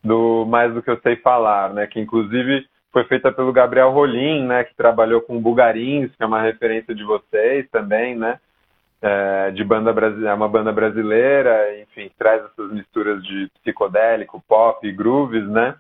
do 0.02 0.46
Mais 0.46 0.74
Do 0.74 0.82
Que 0.82 0.92
Eu 0.92 1.02
Sei 1.02 1.18
Falar, 1.18 1.74
né, 1.74 1.88
que 1.88 2.00
inclusive 2.00 2.66
foi 2.94 3.04
feita 3.04 3.34
pelo 3.34 3.52
Gabriel 3.52 3.92
Rolim, 3.92 4.46
né, 4.46 4.64
que 4.64 4.76
trabalhou 4.76 5.20
com 5.22 5.42
Bugarins, 5.42 6.10
que 6.16 6.24
é 6.24 6.26
uma 6.26 6.42
referência 6.42 6.96
de 6.96 7.04
vocês 7.04 7.70
também, 7.70 8.16
né, 8.16 8.40
é, 9.02 9.52
de 9.52 9.64
banda 9.64 9.94
brasileira, 9.94 10.32
é 10.32 10.34
uma 10.34 10.50
banda 10.50 10.72
brasileira, 10.72 11.80
enfim, 11.82 12.10
traz 12.18 12.44
essas 12.46 12.72
misturas 12.72 13.24
de 13.24 13.50
psicodélico, 13.62 14.44
pop, 14.48 14.92
grooves, 14.92 15.48
né, 15.48 15.76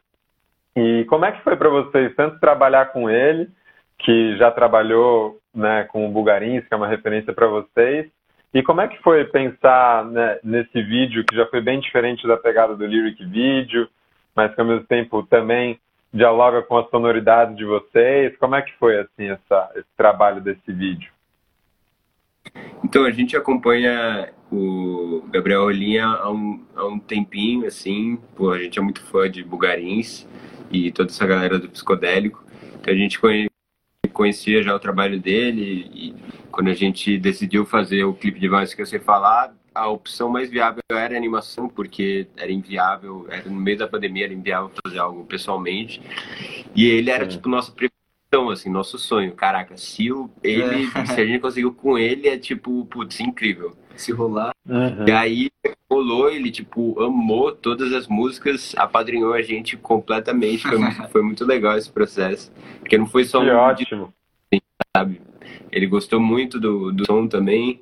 e 0.75 1.05
como 1.05 1.25
é 1.25 1.31
que 1.31 1.41
foi 1.41 1.55
para 1.55 1.69
vocês 1.69 2.13
tanto 2.15 2.39
trabalhar 2.39 2.91
com 2.91 3.09
ele, 3.09 3.49
que 3.97 4.37
já 4.37 4.51
trabalhou 4.51 5.39
né, 5.53 5.85
com 5.85 6.05
o 6.05 6.11
Bulgarins, 6.11 6.67
que 6.67 6.73
é 6.73 6.77
uma 6.77 6.87
referência 6.87 7.33
para 7.33 7.47
vocês, 7.47 8.07
e 8.53 8.61
como 8.61 8.81
é 8.81 8.87
que 8.87 9.01
foi 9.01 9.25
pensar 9.25 10.05
né, 10.05 10.39
nesse 10.43 10.79
vídeo, 10.83 11.25
que 11.25 11.35
já 11.35 11.47
foi 11.47 11.61
bem 11.61 11.79
diferente 11.79 12.27
da 12.27 12.37
pegada 12.37 12.75
do 12.75 12.85
lyric 12.85 13.25
video, 13.25 13.89
mas 14.35 14.53
que 14.53 14.61
ao 14.61 14.67
mesmo 14.67 14.85
tempo 14.85 15.23
também 15.23 15.79
dialoga 16.13 16.61
com 16.61 16.77
a 16.77 16.87
sonoridade 16.89 17.55
de 17.55 17.65
vocês? 17.65 18.37
Como 18.37 18.55
é 18.55 18.61
que 18.61 18.71
foi 18.77 18.99
assim 18.99 19.29
essa, 19.29 19.71
esse 19.75 19.89
trabalho 19.97 20.41
desse 20.41 20.71
vídeo? 20.71 21.11
Então, 22.87 23.03
a 23.03 23.11
gente 23.11 23.35
acompanha 23.35 24.31
o 24.49 25.21
Gabriel 25.29 25.63
Olinha 25.63 26.05
há 26.05 26.31
um, 26.31 26.63
há 26.73 26.85
um 26.85 26.97
tempinho, 26.97 27.67
assim, 27.67 28.17
pô, 28.33 28.51
a 28.51 28.59
gente 28.59 28.79
é 28.79 28.81
muito 28.81 29.01
fã 29.01 29.29
de 29.29 29.43
Bugarins, 29.43 30.25
e 30.71 30.89
toda 30.89 31.11
essa 31.11 31.27
galera 31.27 31.59
do 31.59 31.69
psicodélico. 31.69 32.41
Então 32.79 32.93
a 32.93 32.97
gente 32.97 33.19
conhecia 34.13 34.63
já 34.63 34.73
o 34.73 34.79
trabalho 34.79 35.19
dele 35.19 35.91
e 35.93 36.15
quando 36.49 36.69
a 36.69 36.73
gente 36.73 37.17
decidiu 37.17 37.65
fazer 37.65 38.05
o 38.05 38.13
clipe 38.13 38.39
de 38.39 38.47
Vans 38.47 38.73
que 38.73 38.81
eu 38.81 38.85
sei 38.85 38.99
falar, 38.99 39.53
a 39.75 39.87
opção 39.89 40.29
mais 40.29 40.49
viável 40.49 40.81
era 40.89 41.13
a 41.13 41.17
animação, 41.17 41.67
porque 41.67 42.27
era 42.37 42.51
inviável, 42.51 43.27
era 43.29 43.49
no 43.49 43.59
meio 43.59 43.77
da 43.77 43.87
pandemia, 43.87 44.25
era 44.25 44.33
inviável 44.33 44.71
fazer 44.81 44.99
algo 44.99 45.25
pessoalmente. 45.25 46.01
E 46.73 46.85
ele 46.85 47.11
era, 47.11 47.27
tipo, 47.27 47.49
nossa 47.49 47.71
previsão, 48.29 48.49
assim, 48.49 48.69
nosso 48.69 48.97
sonho. 48.97 49.33
Caraca, 49.33 49.75
se, 49.77 50.11
o, 50.11 50.29
ele, 50.43 50.89
é. 50.95 51.05
se 51.05 51.21
a 51.21 51.25
gente 51.25 51.39
conseguiu 51.39 51.73
com 51.73 51.97
ele, 51.97 52.27
é 52.27 52.37
tipo, 52.37 52.85
putz, 52.85 53.19
incrível. 53.19 53.75
Se 53.95 54.11
rolar. 54.11 54.51
Uhum. 54.67 55.07
E 55.07 55.11
aí 55.11 55.49
rolou, 55.91 56.29
ele, 56.29 56.51
tipo, 56.51 57.01
amou 57.01 57.51
todas 57.51 57.91
as 57.93 58.07
músicas, 58.07 58.75
apadrinhou 58.77 59.33
a 59.33 59.41
gente 59.41 59.75
completamente. 59.75 60.67
Foi, 60.67 60.77
muito, 60.77 61.07
foi 61.09 61.21
muito 61.21 61.45
legal 61.45 61.77
esse 61.77 61.91
processo. 61.91 62.51
Porque 62.79 62.97
não 62.97 63.07
foi 63.07 63.23
só 63.25 63.41
que 63.41 63.49
um. 63.49 63.55
Ótimo. 63.55 64.13
De, 64.51 64.61
sabe? 64.95 65.21
Ele 65.71 65.87
gostou 65.87 66.19
muito 66.19 66.59
do, 66.59 66.91
do 66.91 67.05
som 67.05 67.27
também. 67.27 67.81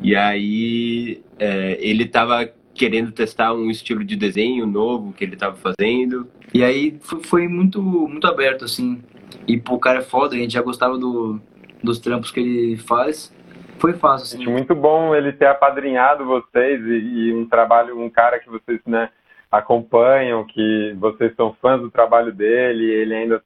E 0.00 0.14
aí 0.14 1.20
é, 1.38 1.76
ele 1.80 2.06
tava 2.06 2.48
querendo 2.72 3.12
testar 3.12 3.52
um 3.52 3.70
estilo 3.70 4.02
de 4.02 4.16
desenho 4.16 4.66
novo 4.66 5.12
que 5.12 5.24
ele 5.24 5.36
tava 5.36 5.56
fazendo. 5.56 6.28
E 6.54 6.64
aí 6.64 6.96
foi, 7.00 7.22
foi 7.22 7.48
muito, 7.48 7.82
muito 7.82 8.26
aberto, 8.26 8.64
assim. 8.64 9.02
E 9.46 9.58
pô, 9.58 9.74
o 9.74 9.80
cara 9.80 9.98
é 9.98 10.02
foda, 10.02 10.34
a 10.34 10.38
gente 10.38 10.54
já 10.54 10.62
gostava 10.62 10.98
do, 10.98 11.40
dos 11.82 11.98
trampos 11.98 12.30
que 12.30 12.40
ele 12.40 12.76
faz. 12.76 13.34
Foi 13.78 13.94
fácil, 13.94 14.36
assim. 14.36 14.50
Muito 14.50 14.74
bom 14.74 15.14
ele 15.14 15.32
ter 15.32 15.46
apadrinhado 15.46 16.26
vocês 16.26 16.80
e, 16.84 17.28
e 17.28 17.34
um 17.34 17.48
trabalho, 17.48 17.98
um 17.98 18.10
cara 18.10 18.38
que 18.38 18.50
vocês, 18.50 18.80
né, 18.86 19.08
acompanham, 19.50 20.44
que 20.44 20.94
vocês 20.98 21.34
são 21.34 21.54
fãs 21.54 21.80
do 21.80 21.90
trabalho 21.90 22.32
dele, 22.32 22.84
ele 22.84 23.14
ainda, 23.14 23.42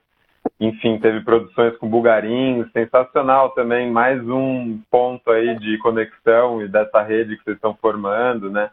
enfim, 0.59 0.99
teve 0.99 1.21
produções 1.21 1.75
com 1.77 1.89
Bulgarinho, 1.89 2.69
sensacional 2.73 3.51
também, 3.51 3.89
mais 3.89 4.21
um 4.27 4.79
ponto 4.91 5.31
aí 5.31 5.57
de 5.57 5.77
conexão 5.79 6.61
e 6.61 6.67
dessa 6.67 7.01
rede 7.01 7.37
que 7.37 7.43
vocês 7.43 7.55
estão 7.55 7.73
formando, 7.81 8.49
né? 8.49 8.69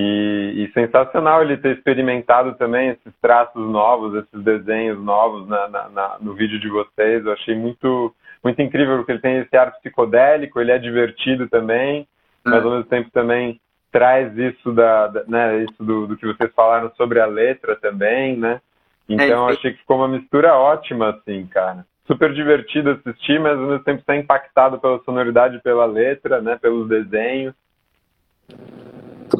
E, 0.00 0.62
e, 0.62 0.72
sensacional 0.72 1.42
ele 1.42 1.56
ter 1.56 1.76
experimentado 1.76 2.54
também 2.54 2.90
esses 2.90 3.12
traços 3.20 3.68
novos, 3.68 4.14
esses 4.14 4.44
desenhos 4.44 5.02
novos 5.02 5.48
na, 5.48 5.66
na, 5.68 5.88
na, 5.88 6.16
no 6.20 6.34
vídeo 6.34 6.60
de 6.60 6.68
vocês. 6.68 7.26
Eu 7.26 7.32
achei 7.32 7.56
muito, 7.56 8.14
muito 8.44 8.62
incrível 8.62 8.98
porque 8.98 9.10
ele 9.10 9.20
tem 9.20 9.38
esse 9.38 9.56
ar 9.56 9.72
psicodélico, 9.78 10.60
ele 10.60 10.70
é 10.70 10.78
divertido 10.78 11.48
também, 11.48 12.06
é. 12.46 12.50
mas 12.50 12.64
ao 12.64 12.70
mesmo 12.70 12.84
tempo 12.84 13.10
também 13.10 13.60
traz 13.90 14.36
isso 14.38 14.72
da, 14.72 15.08
da 15.08 15.24
né, 15.26 15.64
isso 15.64 15.82
do, 15.82 16.06
do, 16.06 16.16
que 16.16 16.26
vocês 16.26 16.52
falaram 16.54 16.92
sobre 16.94 17.18
a 17.20 17.26
letra 17.26 17.74
também, 17.74 18.36
né? 18.36 18.60
Então 19.08 19.48
é, 19.48 19.52
achei 19.52 19.72
que 19.72 19.80
ficou 19.80 19.96
uma 19.96 20.08
mistura 20.08 20.54
ótima, 20.54 21.10
assim, 21.10 21.44
cara. 21.46 21.84
Super 22.06 22.32
divertido 22.32 22.90
assistir, 22.90 23.40
mas 23.40 23.58
ao 23.58 23.66
mesmo 23.66 23.84
tempo 23.84 23.98
está 23.98 24.14
impactado 24.14 24.78
pela 24.78 25.00
sonoridade, 25.00 25.60
pela 25.60 25.86
letra, 25.86 26.40
né? 26.40 26.56
Pelos 26.56 26.88
desenhos. 26.88 27.54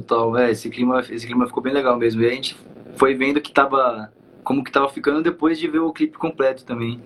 Total, 0.08 0.38
é, 0.38 0.50
esse 0.50 0.70
clima, 0.70 1.00
esse 1.00 1.26
clima 1.26 1.46
ficou 1.46 1.62
bem 1.62 1.72
legal 1.72 1.96
mesmo. 1.98 2.22
E 2.22 2.26
a 2.26 2.30
gente 2.30 2.56
foi 2.96 3.14
vendo 3.14 3.42
que 3.42 3.52
tava, 3.52 4.10
como 4.42 4.64
que 4.64 4.72
tava 4.72 4.88
ficando 4.88 5.22
depois 5.22 5.58
de 5.58 5.68
ver 5.68 5.80
o 5.80 5.92
clipe 5.92 6.16
completo 6.16 6.64
também. 6.64 6.98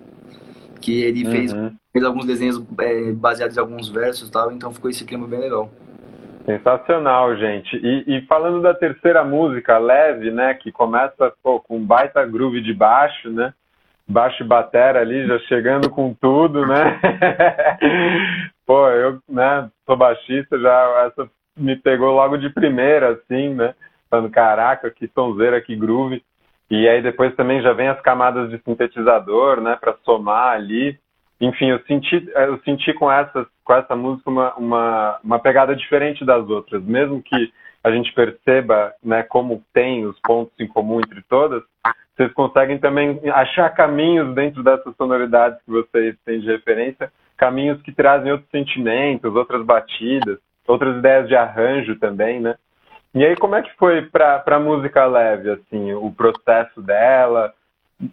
Que 0.79 1.03
ele 1.03 1.25
uhum. 1.25 1.31
fez, 1.31 1.53
fez 1.91 2.05
alguns 2.05 2.25
desenhos 2.25 2.63
é, 2.79 3.11
baseados 3.11 3.57
em 3.57 3.59
alguns 3.59 3.89
versos 3.89 4.29
e 4.29 4.31
tal, 4.31 4.51
então 4.53 4.73
ficou 4.73 4.89
esse 4.89 5.03
clima 5.03 5.27
bem 5.27 5.41
legal. 5.41 5.69
Sensacional, 6.45 7.35
gente. 7.35 7.75
E, 7.77 8.17
e, 8.17 8.21
falando 8.25 8.61
da 8.61 8.73
terceira 8.73 9.23
música, 9.23 9.77
Leve, 9.77 10.31
né, 10.31 10.53
que 10.53 10.71
começa 10.71 11.33
pô, 11.41 11.59
com 11.59 11.77
um 11.77 11.85
baita 11.85 12.25
groove 12.25 12.61
de 12.61 12.73
baixo, 12.73 13.29
né? 13.29 13.53
Baixo 14.05 14.43
e 14.43 14.47
batera 14.47 14.99
ali, 14.99 15.25
já 15.25 15.39
chegando 15.39 15.89
com 15.89 16.13
tudo, 16.13 16.65
né? 16.65 16.99
pô, 18.65 18.89
eu, 18.89 19.19
né, 19.29 19.69
sou 19.85 19.95
baixista, 19.95 20.59
já 20.59 21.05
essa 21.07 21.29
me 21.55 21.75
pegou 21.75 22.11
logo 22.11 22.37
de 22.37 22.49
primeira, 22.49 23.13
assim, 23.13 23.53
né? 23.53 23.73
Falando, 24.09 24.29
caraca, 24.29 24.89
que 24.91 25.07
sonzeira, 25.07 25.61
que 25.61 25.75
groove. 25.75 26.23
E 26.69 26.87
aí 26.87 27.01
depois 27.01 27.35
também 27.35 27.61
já 27.61 27.73
vem 27.73 27.87
as 27.87 28.01
camadas 28.01 28.49
de 28.49 28.59
sintetizador, 28.63 29.61
né, 29.61 29.77
para 29.79 29.95
somar 30.03 30.55
ali. 30.55 30.97
Enfim, 31.39 31.69
eu 31.69 31.79
senti, 31.85 32.27
eu 32.35 32.59
senti 32.59 32.93
com 32.93 33.11
essa, 33.11 33.45
com 33.63 33.73
essa 33.73 33.95
música 33.95 34.29
uma, 34.29 34.53
uma, 34.55 35.19
uma 35.23 35.39
pegada 35.39 35.75
diferente 35.75 36.23
das 36.25 36.47
outras. 36.49 36.83
Mesmo 36.83 37.21
que 37.21 37.51
a 37.83 37.91
gente 37.91 38.13
perceba 38.13 38.93
né, 39.03 39.23
como 39.23 39.63
tem 39.73 40.05
os 40.05 40.17
pontos 40.21 40.53
em 40.59 40.67
comum 40.67 40.99
entre 40.99 41.21
todas, 41.23 41.61
vocês 42.15 42.31
conseguem 42.33 42.77
também 42.77 43.19
achar 43.31 43.69
caminhos 43.71 44.33
dentro 44.33 44.63
dessas 44.63 44.95
sonoridades 44.95 45.59
que 45.63 45.71
vocês 45.71 46.15
têm 46.23 46.39
de 46.39 46.47
referência, 46.47 47.11
caminhos 47.35 47.81
que 47.81 47.91
trazem 47.91 48.31
outros 48.31 48.49
sentimentos, 48.51 49.35
outras 49.35 49.65
batidas 49.65 50.39
outras 50.67 50.97
ideias 50.97 51.27
de 51.27 51.35
arranjo 51.35 51.95
também, 51.97 52.39
né? 52.39 52.55
E 53.13 53.23
aí, 53.23 53.35
como 53.35 53.55
é 53.55 53.61
que 53.61 53.75
foi 53.77 54.01
para 54.03 54.43
a 54.45 54.59
música 54.59 55.05
leve, 55.05 55.51
assim, 55.51 55.93
o 55.93 56.11
processo 56.11 56.81
dela? 56.81 57.53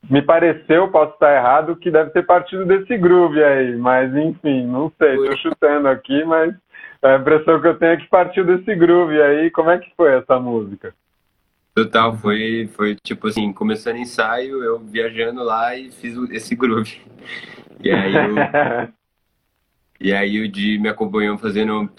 Me 0.09 0.21
pareceu, 0.21 0.89
posso 0.89 1.15
estar 1.15 1.35
errado, 1.35 1.75
que 1.75 1.91
deve 1.91 2.11
ter 2.11 2.25
partido 2.25 2.67
desse 2.67 2.97
groove 2.99 3.43
aí, 3.43 3.77
mas 3.77 4.15
enfim, 4.15 4.67
não 4.67 4.93
sei, 4.99 5.17
estou 5.17 5.37
chutando 5.39 5.89
aqui, 5.89 6.23
mas 6.25 6.55
a 7.03 7.17
impressão 7.17 7.61
que 7.61 7.67
eu 7.67 7.79
tenho 7.79 7.93
é 7.93 7.97
que 7.97 8.09
partiu 8.09 8.45
desse 8.45 8.75
groove 8.77 9.21
aí. 9.21 9.51
Como 9.51 9.71
é 9.71 9.79
que 9.79 9.91
foi 9.97 10.15
essa 10.15 10.39
música? 10.39 10.95
Total, 11.75 12.15
foi, 12.17 12.69
foi 12.77 12.95
tipo 12.97 13.29
assim, 13.29 13.53
começando 13.53 13.97
ensaio, 13.97 14.63
eu 14.63 14.79
viajando 14.81 15.43
lá 15.43 15.75
e 15.75 15.91
fiz 15.91 16.15
esse 16.31 16.55
groove. 16.55 17.01
E 17.83 17.91
aí 17.91 18.15
eu, 18.15 18.35
E 20.01 20.13
aí 20.13 20.41
o 20.41 20.49
Di 20.49 20.79
me 20.79 20.89
acompanhou 20.89 21.37
fazendo. 21.37 21.91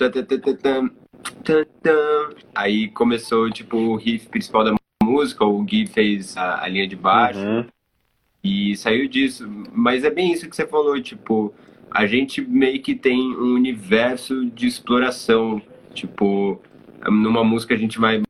Aí 2.56 2.88
começou 2.90 3.52
tipo 3.52 3.78
o 3.78 3.96
riff 3.96 4.28
principal 4.28 4.64
da 4.64 4.76
música, 5.04 5.46
o 5.46 5.62
Gui 5.64 5.86
fez 5.86 6.36
a, 6.36 6.64
a 6.64 6.68
linha 6.68 6.88
de 6.88 6.96
baixo. 6.96 7.40
Uhum. 7.40 7.66
E 8.44 8.76
saiu 8.76 9.08
disso. 9.08 9.48
Mas 9.72 10.04
é 10.04 10.10
bem 10.10 10.34
isso 10.34 10.50
que 10.50 10.56
você 10.56 10.66
falou, 10.66 11.00
tipo, 11.00 11.54
a 11.92 12.08
gente 12.08 12.42
meio 12.42 12.82
que 12.82 12.96
tem 12.96 13.36
um 13.36 13.54
universo 13.54 14.46
de 14.46 14.66
exploração. 14.66 15.62
Tipo, 15.94 16.60
numa 17.06 17.44
música 17.44 17.76
a 17.76 17.78
gente 17.78 18.00
vai 18.00 18.24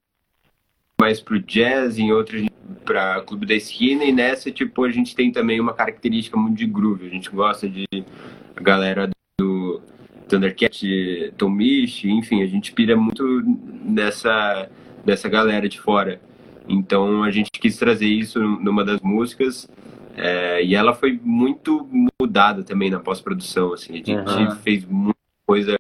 mais 0.99 1.21
pro 1.21 1.39
jazz, 1.39 1.97
em 1.97 2.11
outra 2.11 2.37
para 2.83 3.21
Clube 3.21 3.45
da 3.45 3.53
Esquina, 3.53 4.03
e 4.03 4.11
nessa, 4.11 4.51
tipo, 4.51 4.83
a 4.83 4.91
gente 4.91 5.15
tem 5.15 5.31
também 5.31 5.59
uma 5.59 5.73
característica 5.73 6.37
muito 6.37 6.57
de 6.57 6.65
groove. 6.65 7.07
A 7.07 7.09
gente 7.09 7.29
gosta 7.29 7.69
de 7.69 7.85
a 8.55 8.61
galera 8.61 9.09
Thundercat, 10.31 11.33
Tom 11.37 11.49
Misch, 11.49 12.05
enfim, 12.05 12.41
a 12.41 12.47
gente 12.47 12.71
pira 12.71 12.95
muito 12.95 13.23
nessa, 13.83 14.69
dessa 15.03 15.27
galera 15.27 15.67
de 15.67 15.79
fora. 15.79 16.21
Então 16.69 17.21
a 17.23 17.31
gente 17.31 17.51
quis 17.51 17.77
trazer 17.77 18.07
isso 18.07 18.39
numa 18.39 18.85
das 18.85 19.01
músicas 19.01 19.69
é, 20.15 20.63
e 20.63 20.73
ela 20.73 20.93
foi 20.93 21.19
muito 21.21 21.89
mudada 22.19 22.63
também 22.63 22.89
na 22.89 22.99
pós-produção. 22.99 23.73
Assim, 23.73 23.93
a 23.93 23.97
gente 23.97 24.11
uhum. 24.13 24.55
fez 24.57 24.85
muita 24.85 25.19
coisa 25.45 25.77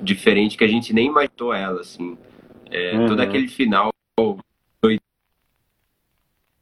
diferente 0.00 0.58
que 0.58 0.64
a 0.64 0.68
gente 0.68 0.92
nem 0.92 1.06
imaginou 1.06 1.54
ela. 1.54 1.80
Assim. 1.80 2.18
É, 2.68 2.96
uhum. 2.96 3.06
Todo 3.06 3.20
aquele 3.20 3.46
final 3.46 3.92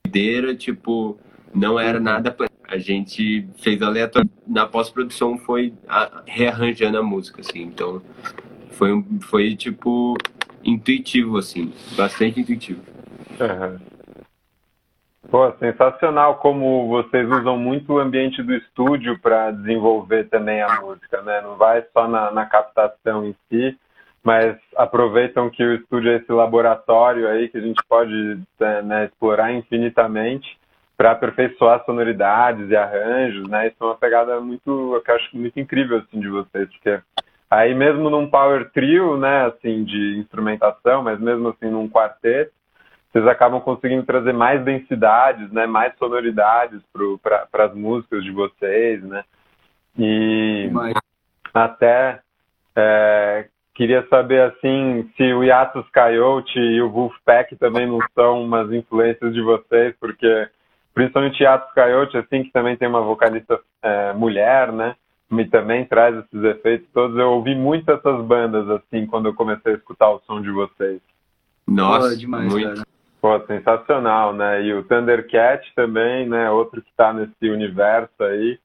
doideira, 0.05 0.55
tipo, 0.55 1.19
não 1.55 1.81
era 1.81 1.99
nada 1.99 2.31
a 2.73 2.79
gente 2.79 3.47
fez 3.59 3.83
aleatório. 3.83 4.31
Na 4.47 4.67
pós-produção 4.67 5.37
foi 5.37 5.75
a, 5.87 6.23
rearranjando 6.27 6.97
a 6.97 7.03
música, 7.03 7.43
assim. 7.43 7.63
Então, 7.63 8.01
foi, 8.71 9.05
foi 9.29 9.55
tipo, 9.55 10.17
intuitivo, 10.65 11.37
assim. 11.37 11.71
Bastante 11.95 12.41
intuitivo. 12.41 12.81
Uhum. 13.39 13.79
Pô, 15.31 15.53
sensacional 15.59 16.37
como 16.37 16.89
vocês 16.89 17.31
usam 17.31 17.59
muito 17.59 17.93
o 17.93 17.99
ambiente 17.99 18.43
do 18.43 18.55
estúdio 18.55 19.19
para 19.21 19.51
desenvolver 19.51 20.25
também 20.31 20.63
a 20.63 20.81
música, 20.81 21.21
né? 21.21 21.43
Não 21.43 21.57
vai 21.57 21.85
só 21.93 22.09
na, 22.09 22.31
na 22.31 22.47
captação 22.47 23.27
em 23.27 23.35
si, 23.49 23.79
mas 24.23 24.57
aproveitam 24.77 25.51
que 25.51 25.63
o 25.63 25.75
estúdio 25.75 26.11
é 26.11 26.17
esse 26.17 26.33
laboratório 26.33 27.29
aí 27.29 27.49
que 27.49 27.59
a 27.59 27.61
gente 27.61 27.83
pode 27.87 28.41
né, 28.59 29.05
explorar 29.05 29.53
infinitamente 29.53 30.59
para 31.03 31.11
aperfeiçoar 31.11 31.85
sonoridades 31.85 32.71
e 32.71 32.77
arranjos, 32.77 33.49
né? 33.49 33.67
Isso 33.67 33.77
é 33.81 33.85
uma 33.87 33.97
pegada 33.97 34.41
muito, 34.41 35.03
eu 35.05 35.15
acho 35.17 35.37
muito 35.37 35.59
incrível 35.59 35.99
assim 35.99 36.21
de 36.21 36.29
vocês, 36.29 36.69
porque 36.71 37.01
aí 37.51 37.75
mesmo 37.75 38.09
num 38.09 38.31
power 38.31 38.71
trio, 38.71 39.17
né, 39.17 39.47
assim 39.47 39.83
de 39.83 40.19
instrumentação, 40.19 41.03
mas 41.03 41.19
mesmo 41.19 41.49
assim 41.49 41.69
num 41.69 41.89
quarteto, 41.89 42.53
vocês 43.11 43.27
acabam 43.27 43.61
conseguindo 43.61 44.07
trazer 44.07 44.33
mais 44.33 44.63
densidades, 44.63 45.51
né, 45.51 45.67
mais 45.67 45.93
sonoridades 45.99 46.81
para 47.21 47.65
as 47.65 47.75
músicas 47.75 48.23
de 48.23 48.31
vocês, 48.31 49.03
né? 49.03 49.25
E 49.99 50.71
Mas... 50.73 50.95
até 51.53 52.21
é, 52.77 53.49
queria 53.75 54.07
saber 54.07 54.41
assim 54.43 55.11
se 55.17 55.33
o 55.33 55.43
Yatus 55.43 55.91
Coyote 55.91 56.61
e 56.61 56.81
o 56.81 56.89
Wolfpack 56.89 57.57
também 57.57 57.89
não 57.89 57.99
são 58.15 58.45
umas 58.45 58.71
influências 58.71 59.35
de 59.35 59.43
vocês, 59.43 59.97
porque 59.99 60.49
principalmente 60.95 61.39
Teatro 61.39 61.73
Coyote, 61.75 62.17
assim, 62.17 62.43
que 62.43 62.53
também 62.53 62.77
tem 62.77 62.89
uma 62.89 63.01
vocalista 63.01 63.61
é, 63.83 64.13
mulher, 64.13 64.73
né? 64.73 64.95
Me 65.31 65.47
também 65.47 65.85
traz 65.85 66.15
esses 66.17 66.45
efeitos 66.45 66.87
todos. 66.93 67.17
Eu 67.17 67.33
ouvi 67.33 67.55
muito 67.55 67.91
essas 67.91 68.25
bandas, 68.25 68.69
assim, 68.69 69.07
quando 69.07 69.27
eu 69.27 69.35
comecei 69.35 69.73
a 69.73 69.77
escutar 69.77 70.11
o 70.11 70.21
som 70.27 70.43
de 70.43 70.51
vocês. 70.51 71.01
Nossa, 71.67 72.11
Pô, 72.11 72.17
demais, 72.17 72.53
muito. 72.53 72.75
Cara. 72.75 72.87
Pô, 73.21 73.41
sensacional, 73.47 74.35
né? 74.35 74.63
E 74.63 74.75
o 74.75 74.83
Thundercat 74.83 75.65
também, 75.75 76.29
né? 76.29 76.51
Outro 76.51 76.83
que 76.83 76.91
está 76.91 77.13
nesse 77.13 77.49
universo 77.49 78.23
aí. 78.23 78.59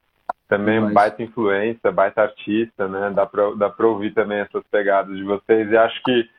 Também 0.49 0.75
demais. 0.75 0.93
baita 0.93 1.23
influência, 1.23 1.91
baita 1.91 2.23
artista, 2.23 2.87
né? 2.87 3.11
Dá 3.13 3.25
pra, 3.25 3.51
dá 3.51 3.69
pra 3.69 3.87
ouvir 3.87 4.13
também 4.13 4.39
essas 4.39 4.63
pegadas 4.71 5.15
de 5.15 5.23
vocês. 5.23 5.69
E 5.69 5.77
acho 5.77 6.01
que 6.03 6.29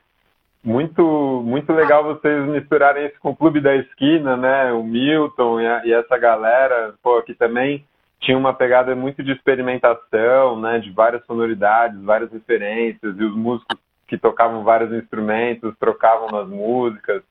muito 0.63 1.41
muito 1.45 1.71
legal 1.71 2.03
vocês 2.03 2.45
misturarem 2.47 3.07
isso 3.07 3.19
com 3.19 3.29
o 3.29 3.35
Clube 3.35 3.61
da 3.61 3.75
Esquina, 3.75 4.35
né? 4.35 4.71
O 4.73 4.83
Milton 4.83 5.61
e, 5.61 5.67
a, 5.67 5.85
e, 5.85 5.93
essa 5.93 6.17
galera, 6.17 6.93
pô, 7.01 7.21
que 7.21 7.33
também 7.33 7.85
tinha 8.19 8.37
uma 8.37 8.53
pegada 8.53 8.95
muito 8.95 9.23
de 9.23 9.31
experimentação, 9.31 10.59
né? 10.59 10.79
De 10.79 10.91
várias 10.91 11.25
sonoridades, 11.25 12.01
várias 12.01 12.31
referências 12.31 13.17
e 13.17 13.23
os 13.23 13.35
músicos 13.35 13.77
que 14.07 14.17
tocavam 14.17 14.63
vários 14.63 14.91
instrumentos 14.91 15.77
trocavam 15.79 16.27
nas 16.27 16.49
músicas. 16.49 17.23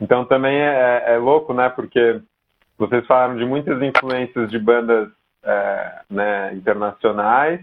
Então 0.00 0.24
também 0.24 0.60
é, 0.60 1.14
é 1.14 1.16
louco, 1.16 1.54
né? 1.54 1.68
Porque 1.70 2.20
vocês 2.76 3.06
falaram 3.06 3.36
de 3.36 3.44
muitas 3.44 3.80
influências 3.80 4.50
de 4.50 4.58
bandas 4.58 5.08
é, 5.42 6.00
né, 6.10 6.54
internacionais, 6.54 7.60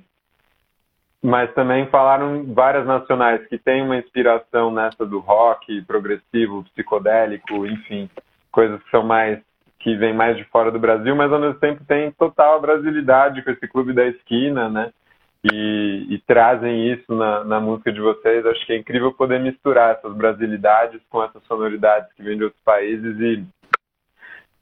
mas 1.23 1.53
também 1.53 1.87
falaram 1.87 2.43
várias 2.53 2.85
nacionais 2.85 3.47
que 3.47 3.57
têm 3.57 3.81
uma 3.81 3.95
inspiração 3.95 4.69
nessa 4.69 5.05
do 5.05 5.19
rock 5.19 5.81
progressivo, 5.83 6.65
psicodélico, 6.65 7.65
enfim, 7.65 8.09
coisas 8.51 8.83
que 8.83 8.91
são 8.91 9.03
mais 9.03 9.39
que 9.79 9.95
vêm 9.95 10.13
mais 10.13 10.37
de 10.37 10.43
fora 10.45 10.71
do 10.71 10.79
Brasil, 10.79 11.13
mas 11.15 11.31
ao 11.31 11.39
mesmo 11.39 11.59
tempo 11.59 11.83
tem 11.85 12.11
total 12.11 12.61
brasilidade 12.61 13.41
com 13.41 13.51
esse 13.51 13.67
clube 13.67 13.93
da 13.93 14.05
esquina, 14.05 14.69
né? 14.69 14.91
E, 15.51 16.07
e 16.09 16.19
trazem 16.19 16.93
isso 16.93 17.13
na, 17.13 17.43
na, 17.43 17.59
música 17.59 17.91
de 17.91 17.99
vocês. 17.99 18.45
Acho 18.45 18.65
que 18.65 18.71
é 18.71 18.77
incrível 18.77 19.11
poder 19.11 19.41
misturar 19.41 19.91
essas 19.91 20.15
brasilidades 20.15 21.01
com 21.09 21.21
essas 21.21 21.43
sonoridades 21.43 22.09
que 22.13 22.23
vêm 22.23 22.37
de 22.37 22.45
outros 22.45 22.61
países 22.63 23.19
e 23.19 23.45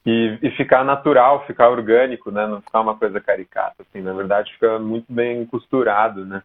e, 0.04 0.40
e, 0.42 0.52
ficar 0.52 0.84
natural, 0.84 1.46
ficar 1.46 1.70
orgânico, 1.70 2.32
né? 2.32 2.48
Não 2.48 2.60
ficar 2.60 2.82
uma 2.82 2.98
coisa 2.98 3.22
caricata, 3.22 3.84
assim. 3.84 4.02
Na 4.02 4.14
verdade, 4.14 4.52
fica 4.54 4.80
muito 4.80 5.06
bem 5.08 5.46
costurado, 5.46 6.26
né? 6.26 6.42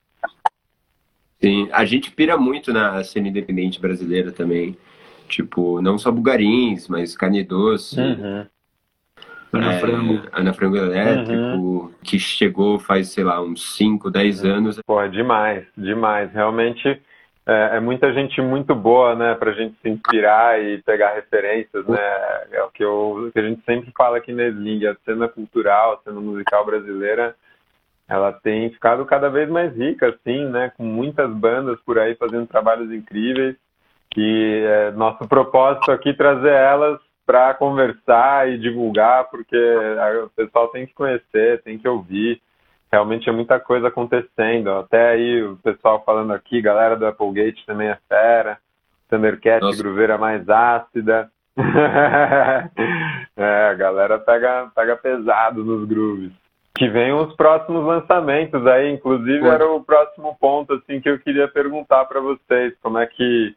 Sim, 1.40 1.68
a 1.72 1.84
gente 1.84 2.10
pira 2.10 2.36
muito 2.36 2.72
na 2.72 3.02
cena 3.04 3.28
independente 3.28 3.80
brasileira 3.80 4.32
também. 4.32 4.76
Tipo, 5.28 5.80
não 5.82 5.98
só 5.98 6.10
Bugarins, 6.10 6.88
mas 6.88 7.16
Carne 7.16 7.42
Doce. 7.42 8.00
Uhum. 8.00 8.46
Ana 9.52 9.72
é, 9.72 9.78
Frango. 9.80 10.22
Ana 10.32 10.52
Frango 10.52 10.76
Elétrico, 10.76 11.32
uhum. 11.32 11.92
que 12.02 12.18
chegou 12.18 12.78
faz, 12.78 13.08
sei 13.08 13.24
lá, 13.24 13.40
uns 13.42 13.76
5, 13.76 14.10
10 14.10 14.44
uhum. 14.44 14.50
anos. 14.50 14.80
Pô, 14.86 15.06
demais, 15.08 15.66
demais. 15.76 16.32
Realmente 16.32 17.00
é, 17.48 17.76
é, 17.76 17.80
muita 17.80 18.12
gente 18.12 18.40
muito 18.42 18.74
boa, 18.74 19.14
né, 19.14 19.34
para 19.36 19.52
a 19.52 19.54
gente 19.54 19.76
se 19.80 19.88
inspirar 19.88 20.60
e 20.60 20.82
pegar 20.82 21.14
referências, 21.14 21.86
né? 21.86 22.00
É 22.50 22.62
o 22.64 22.70
que, 22.70 22.82
eu, 22.82 23.30
que 23.32 23.38
a 23.38 23.42
gente 23.42 23.62
sempre 23.64 23.92
fala 23.96 24.16
aqui 24.16 24.32
na 24.32 24.48
Sling, 24.48 24.84
a 24.84 24.96
cena 25.04 25.28
cultural, 25.28 25.92
a 25.92 26.02
cena 26.02 26.20
musical 26.20 26.66
brasileira, 26.66 27.36
ela 28.08 28.32
tem 28.32 28.70
ficado 28.70 29.04
cada 29.04 29.28
vez 29.28 29.48
mais 29.48 29.74
rica, 29.76 30.08
assim, 30.08 30.46
né? 30.46 30.72
Com 30.76 30.84
muitas 30.84 31.30
bandas 31.30 31.78
por 31.80 31.98
aí 31.98 32.14
fazendo 32.14 32.46
trabalhos 32.46 32.92
incríveis. 32.92 33.56
E 34.16 34.64
é, 34.64 34.90
nosso 34.92 35.28
propósito 35.28 35.90
aqui 35.90 36.10
é 36.10 36.14
trazer 36.14 36.52
elas 36.52 37.00
para 37.26 37.52
conversar 37.54 38.48
e 38.48 38.56
divulgar, 38.58 39.28
porque 39.30 39.56
o 40.24 40.30
pessoal 40.30 40.68
tem 40.68 40.86
que 40.86 40.94
conhecer, 40.94 41.60
tem 41.62 41.76
que 41.76 41.88
ouvir 41.88 42.40
realmente 42.90 43.28
é 43.28 43.32
muita 43.32 43.60
coisa 43.60 43.88
acontecendo. 43.88 44.70
Até 44.70 45.10
aí 45.10 45.42
o 45.42 45.56
pessoal 45.58 46.02
falando 46.04 46.32
aqui, 46.32 46.60
galera 46.60 46.96
do 46.96 47.06
Applegate 47.06 47.64
também 47.66 47.88
é 47.88 47.98
fera, 48.08 48.58
Thundercat, 49.08 49.60
Nossa. 49.60 49.82
Grooveira 49.82 50.18
mais 50.18 50.48
ácida. 50.48 51.30
é, 53.36 53.68
a 53.70 53.74
galera 53.74 54.18
pega, 54.18 54.70
pega 54.74 54.96
pesado 54.96 55.64
nos 55.64 55.86
grooves. 55.86 56.32
Que 56.76 56.88
vem 56.88 57.12
os 57.12 57.34
próximos 57.36 57.84
lançamentos 57.84 58.66
aí, 58.66 58.92
inclusive 58.92 59.40
Pô. 59.40 59.46
era 59.46 59.70
o 59.70 59.82
próximo 59.82 60.36
ponto 60.38 60.74
assim 60.74 61.00
que 61.00 61.08
eu 61.08 61.18
queria 61.18 61.48
perguntar 61.48 62.04
para 62.04 62.20
vocês, 62.20 62.74
como 62.82 62.98
é 62.98 63.06
que 63.06 63.54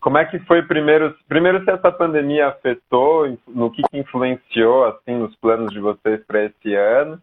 como 0.00 0.18
é 0.18 0.24
que 0.24 0.40
foi 0.40 0.62
primeiro, 0.62 1.14
primeiro 1.28 1.62
se 1.62 1.70
essa 1.70 1.92
pandemia 1.92 2.48
afetou, 2.48 3.38
no 3.46 3.70
que, 3.70 3.82
que 3.82 3.98
influenciou 3.98 4.84
assim 4.86 5.16
nos 5.16 5.34
planos 5.36 5.72
de 5.72 5.78
vocês 5.78 6.20
para 6.26 6.44
esse 6.44 6.74
ano? 6.74 7.20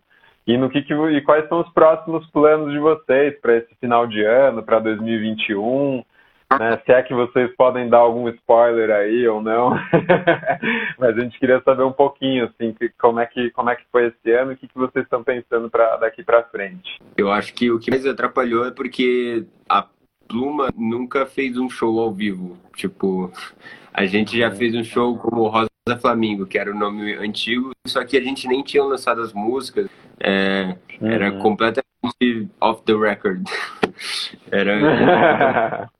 E, 0.48 0.58
no 0.58 0.70
que, 0.70 0.82
que 0.82 0.94
e 0.94 1.22
quais 1.22 1.48
são 1.50 1.60
os 1.60 1.70
próximos 1.74 2.26
planos 2.32 2.72
de 2.72 2.80
vocês 2.80 3.38
para 3.42 3.58
esse 3.58 3.76
final 3.76 4.08
de 4.08 4.24
ano, 4.24 4.64
para 4.64 4.80
2021? 4.80 6.04
Né? 6.58 6.82
Se 6.84 6.92
é 6.92 7.04
que 7.04 7.14
vocês 7.14 7.54
podem 7.56 7.90
dar 7.90 8.00
algum 8.00 8.28
spoiler 8.30 8.90
aí 8.90 9.28
ou 9.28 9.42
não. 9.42 9.70
Mas 10.98 11.18
a 11.18 11.22
gente 11.22 11.38
queria 11.38 11.62
saber 11.62 11.84
um 11.84 11.92
pouquinho, 11.92 12.46
assim, 12.46 12.74
que, 12.74 12.90
como, 13.00 13.20
é 13.20 13.26
que, 13.26 13.52
como 13.52 13.70
é 13.70 13.76
que 13.76 13.84
foi 13.92 14.08
esse 14.08 14.32
ano 14.32 14.52
e 14.52 14.56
o 14.56 14.58
que, 14.58 14.68
que 14.68 14.78
vocês 14.78 15.04
estão 15.04 15.24
pensando 15.24 15.70
pra, 15.70 15.98
daqui 15.98 16.24
para 16.24 16.44
frente. 16.44 17.00
Eu 17.16 17.32
acho 17.32 17.54
que 17.54 17.70
o 17.70 17.80
que 17.80 17.92
mais 17.92 18.06
atrapalhou 18.06 18.66
é 18.66 18.72
porque 18.72 19.46
a 19.68 19.86
Pluma 20.28 20.70
nunca 20.76 21.26
fez 21.26 21.58
um 21.58 21.70
show 21.70 22.00
ao 22.00 22.12
vivo. 22.12 22.58
Tipo, 22.76 23.32
a 23.94 24.06
gente 24.06 24.38
já 24.38 24.50
fez 24.50 24.74
um 24.74 24.84
show 24.84 25.18
como 25.18 25.48
Rosa 25.48 25.70
Flamingo, 26.00 26.48
que 26.48 26.58
era 26.58 26.72
o 26.72 26.78
nome 26.78 27.14
antigo, 27.14 27.72
só 27.86 28.04
que 28.04 28.18
a 28.18 28.22
gente 28.22 28.48
nem 28.48 28.64
tinha 28.64 28.84
lançado 28.84 29.22
as 29.22 29.34
músicas. 29.34 29.88
É, 30.20 30.76
uhum. 31.00 31.12
Era 31.12 31.32
completamente 31.34 32.50
off 32.60 32.84
the 32.84 32.94
record. 32.94 33.44
era 34.52 35.90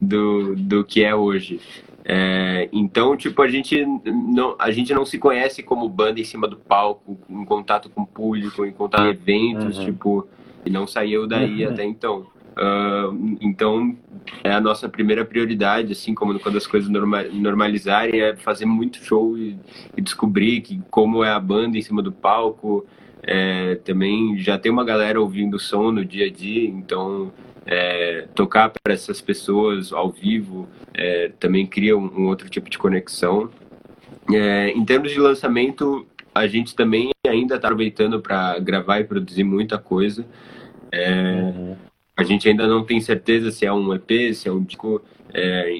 do, 0.00 0.54
do 0.56 0.84
que 0.84 1.04
é 1.04 1.14
hoje. 1.14 1.60
É, 2.04 2.68
então, 2.72 3.16
tipo, 3.16 3.42
a 3.42 3.48
gente, 3.48 3.84
não, 4.04 4.56
a 4.58 4.70
gente 4.70 4.92
não 4.94 5.04
se 5.04 5.18
conhece 5.18 5.62
como 5.62 5.88
banda 5.88 6.18
em 6.18 6.24
cima 6.24 6.48
do 6.48 6.56
palco, 6.56 7.18
em 7.28 7.44
contato 7.44 7.90
com 7.90 8.02
o 8.02 8.06
público, 8.06 8.64
em 8.64 8.72
contato 8.72 9.04
em 9.04 9.10
eventos, 9.10 9.78
uhum. 9.78 9.84
tipo, 9.84 10.28
e 10.64 10.70
não 10.70 10.86
saiu 10.86 11.26
daí 11.26 11.64
uhum. 11.64 11.72
até 11.72 11.84
então. 11.84 12.26
Uh, 12.50 13.38
então, 13.40 13.96
é 14.42 14.52
a 14.52 14.60
nossa 14.60 14.88
primeira 14.88 15.24
prioridade, 15.24 15.92
assim 15.92 16.14
como 16.14 16.38
quando 16.40 16.56
as 16.56 16.66
coisas 16.66 16.90
norma 16.90 17.22
normalizarem, 17.22 18.20
é 18.20 18.34
fazer 18.36 18.66
muito 18.66 19.02
show 19.04 19.38
e, 19.38 19.56
e, 19.96 20.00
descobrir 20.00 20.60
que, 20.62 20.80
como 20.90 21.22
é 21.22 21.30
a 21.30 21.40
banda 21.40 21.78
em 21.78 21.82
cima 21.82 22.02
do 22.02 22.12
palco, 22.12 22.84
é, 23.22 23.76
também 23.76 24.36
já 24.38 24.58
tem 24.58 24.72
uma 24.72 24.84
galera 24.84 25.20
ouvindo 25.20 25.58
som 25.58 25.92
no 25.92 26.04
dia 26.04 26.26
a 26.26 26.30
dia, 26.30 26.68
então 26.68 27.32
é, 27.70 28.26
tocar 28.34 28.68
para 28.68 28.92
essas 28.92 29.20
pessoas 29.20 29.92
ao 29.92 30.10
vivo 30.10 30.68
é, 30.92 31.30
também 31.38 31.64
cria 31.64 31.96
um, 31.96 32.04
um, 32.04 32.26
outro 32.26 32.50
tipo 32.50 32.68
de 32.68 32.76
conexão. 32.76 33.48
É, 34.28 34.70
em 34.70 34.84
termos 34.84 35.12
de 35.12 35.20
lançamento, 35.20 36.04
a 36.34 36.48
gente 36.48 36.74
também 36.74 37.10
ainda 37.24 37.54
está 37.54 37.68
aproveitando 37.68 38.20
para 38.20 38.58
gravar 38.58 38.98
e 38.98 39.04
produzir 39.04 39.44
muita 39.44 39.78
coisa. 39.78 40.26
É, 40.90 41.42
uhum. 41.42 41.76
A 42.16 42.24
gente 42.24 42.48
ainda 42.48 42.66
não 42.66 42.84
tem 42.84 43.00
certeza 43.00 43.52
se 43.52 43.64
é 43.64 43.72
um 43.72 43.94
EP, 43.94 44.34
se 44.34 44.48
é 44.48 44.52
um 44.52 44.64
disco. 44.64 45.00
É, 45.32 45.72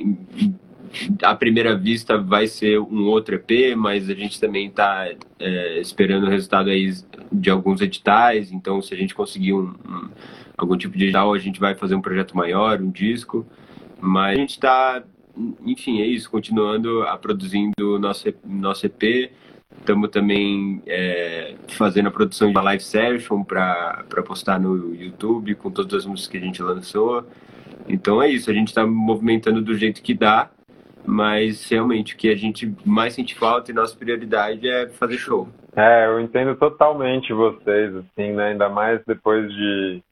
à 1.22 1.34
primeira 1.34 1.76
vista 1.76 2.18
vai 2.18 2.46
ser 2.46 2.80
um 2.80 3.06
outro 3.06 3.34
EP, 3.34 3.76
mas 3.76 4.10
a 4.10 4.14
gente 4.14 4.40
também 4.40 4.66
está 4.66 5.08
é, 5.38 5.80
esperando 5.80 6.26
o 6.26 6.30
resultado 6.30 6.70
aí 6.70 6.92
de 7.30 7.50
alguns 7.50 7.80
editais. 7.80 8.50
Então, 8.50 8.82
se 8.82 8.92
a 8.92 8.96
gente 8.96 9.14
conseguir 9.14 9.52
um, 9.52 9.74
um, 9.86 10.08
algum 10.56 10.76
tipo 10.76 10.96
de 10.96 11.04
edital, 11.04 11.32
a 11.32 11.38
gente 11.38 11.60
vai 11.60 11.74
fazer 11.74 11.94
um 11.94 12.00
projeto 12.00 12.36
maior, 12.36 12.80
um 12.80 12.90
disco. 12.90 13.46
Mas 14.00 14.36
a 14.36 14.40
gente 14.40 14.50
está, 14.50 15.02
enfim, 15.64 16.00
é 16.00 16.06
isso, 16.06 16.30
continuando 16.30 17.02
a 17.02 17.16
produzindo 17.16 17.98
nosso, 17.98 18.26
nosso 18.44 18.86
EP. 18.86 19.30
Estamos 19.78 20.10
também 20.10 20.82
é, 20.86 21.54
fazendo 21.68 22.08
a 22.08 22.10
produção 22.10 22.48
de 22.48 22.54
uma 22.54 22.62
live 22.62 22.82
session 22.82 23.44
para 23.44 24.04
postar 24.26 24.58
no 24.58 24.94
YouTube 24.94 25.54
com 25.54 25.70
todas 25.70 25.94
as 25.94 26.06
músicas 26.06 26.32
que 26.32 26.36
a 26.36 26.40
gente 26.40 26.62
lançou. 26.62 27.24
Então 27.88 28.20
é 28.20 28.28
isso, 28.28 28.50
a 28.50 28.54
gente 28.54 28.68
está 28.68 28.86
movimentando 28.86 29.62
do 29.62 29.74
jeito 29.74 30.02
que 30.02 30.12
dá 30.12 30.50
mas 31.04 31.68
realmente 31.68 32.14
o 32.14 32.16
que 32.16 32.30
a 32.30 32.36
gente 32.36 32.74
mais 32.84 33.14
sente 33.14 33.34
falta 33.34 33.70
e 33.70 33.74
nossa 33.74 33.96
prioridade 33.96 34.68
é 34.68 34.88
fazer 34.88 35.18
show. 35.18 35.48
É, 35.74 36.06
eu 36.06 36.20
entendo 36.20 36.56
totalmente 36.56 37.32
vocês, 37.32 37.94
assim, 37.96 38.32
né? 38.32 38.48
Ainda 38.48 38.68
mais 38.68 39.00
depois 39.06 39.50
de 39.52 40.02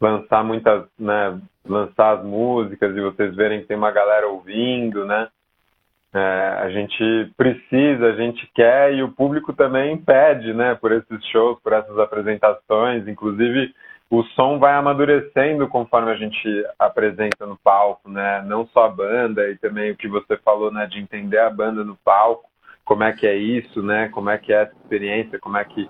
lançar 0.00 0.44
muitas, 0.44 0.84
né? 0.98 1.40
Lançar 1.66 2.18
as 2.18 2.24
músicas 2.24 2.96
e 2.96 3.00
vocês 3.00 3.34
verem 3.34 3.60
que 3.60 3.66
tem 3.66 3.76
uma 3.76 3.90
galera 3.90 4.28
ouvindo, 4.28 5.04
né? 5.04 5.28
É, 6.14 6.56
a 6.60 6.70
gente 6.70 7.32
precisa, 7.36 8.06
a 8.06 8.16
gente 8.16 8.48
quer 8.54 8.94
e 8.94 9.02
o 9.02 9.12
público 9.12 9.52
também 9.52 9.96
pede, 9.96 10.52
né? 10.54 10.74
Por 10.74 10.92
esses 10.92 11.26
shows, 11.26 11.58
por 11.60 11.72
essas 11.72 11.98
apresentações, 11.98 13.08
inclusive 13.08 13.74
o 14.08 14.22
som 14.34 14.58
vai 14.58 14.72
amadurecendo 14.74 15.66
conforme 15.68 16.10
a 16.10 16.16
gente 16.16 16.48
apresenta 16.78 17.44
no 17.44 17.56
palco, 17.56 18.08
né? 18.08 18.42
Não 18.46 18.66
só 18.68 18.84
a 18.84 18.90
banda 18.90 19.48
e 19.50 19.56
também 19.56 19.90
o 19.90 19.96
que 19.96 20.08
você 20.08 20.36
falou, 20.38 20.70
né? 20.70 20.86
De 20.86 21.00
entender 21.00 21.38
a 21.38 21.50
banda 21.50 21.82
no 21.82 21.96
palco, 21.96 22.48
como 22.84 23.02
é 23.02 23.12
que 23.12 23.26
é 23.26 23.34
isso, 23.34 23.82
né? 23.82 24.08
Como 24.10 24.30
é 24.30 24.38
que 24.38 24.52
é 24.52 24.62
essa 24.62 24.74
experiência, 24.74 25.40
como 25.40 25.56
é 25.56 25.64
que 25.64 25.88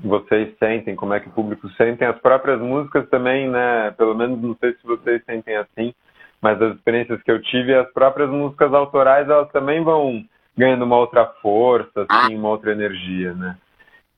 vocês 0.00 0.56
sentem, 0.58 0.96
como 0.96 1.14
é 1.14 1.20
que 1.20 1.28
o 1.28 1.32
público 1.32 1.68
sente. 1.70 2.04
As 2.04 2.18
próprias 2.18 2.60
músicas 2.60 3.08
também, 3.08 3.48
né? 3.48 3.90
Pelo 3.92 4.14
menos 4.14 4.40
não 4.40 4.56
sei 4.56 4.72
se 4.72 4.86
vocês 4.86 5.22
sentem 5.24 5.56
assim, 5.56 5.94
mas 6.40 6.60
as 6.60 6.74
experiências 6.74 7.22
que 7.22 7.30
eu 7.30 7.40
tive, 7.42 7.74
as 7.74 7.90
próprias 7.92 8.30
músicas 8.30 8.72
autorais, 8.72 9.28
elas 9.28 9.50
também 9.50 9.82
vão 9.82 10.24
ganhando 10.56 10.84
uma 10.84 10.96
outra 10.96 11.26
força, 11.42 12.06
assim, 12.08 12.36
uma 12.36 12.48
outra 12.48 12.72
energia, 12.72 13.34
né? 13.34 13.56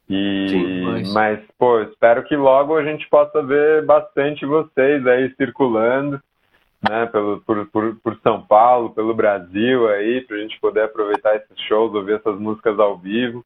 E, 0.08 0.46
Sim, 0.48 0.82
mas... 0.84 1.12
mas, 1.12 1.40
pô, 1.58 1.80
espero 1.80 2.22
que 2.24 2.36
logo 2.36 2.76
a 2.76 2.84
gente 2.84 3.08
possa 3.08 3.42
ver 3.42 3.84
bastante 3.84 4.46
vocês 4.46 5.04
aí 5.06 5.34
circulando, 5.34 6.20
né, 6.88 7.06
pelo, 7.06 7.40
por, 7.40 7.66
por, 7.66 7.96
por 7.96 8.16
São 8.22 8.40
Paulo, 8.42 8.90
pelo 8.90 9.14
Brasil 9.14 9.88
aí, 9.88 10.20
para 10.20 10.36
a 10.36 10.40
gente 10.40 10.60
poder 10.60 10.82
aproveitar 10.84 11.34
esses 11.34 11.60
shows, 11.62 11.94
ouvir 11.94 12.14
essas 12.14 12.38
músicas 12.38 12.78
ao 12.78 12.96
vivo, 12.96 13.44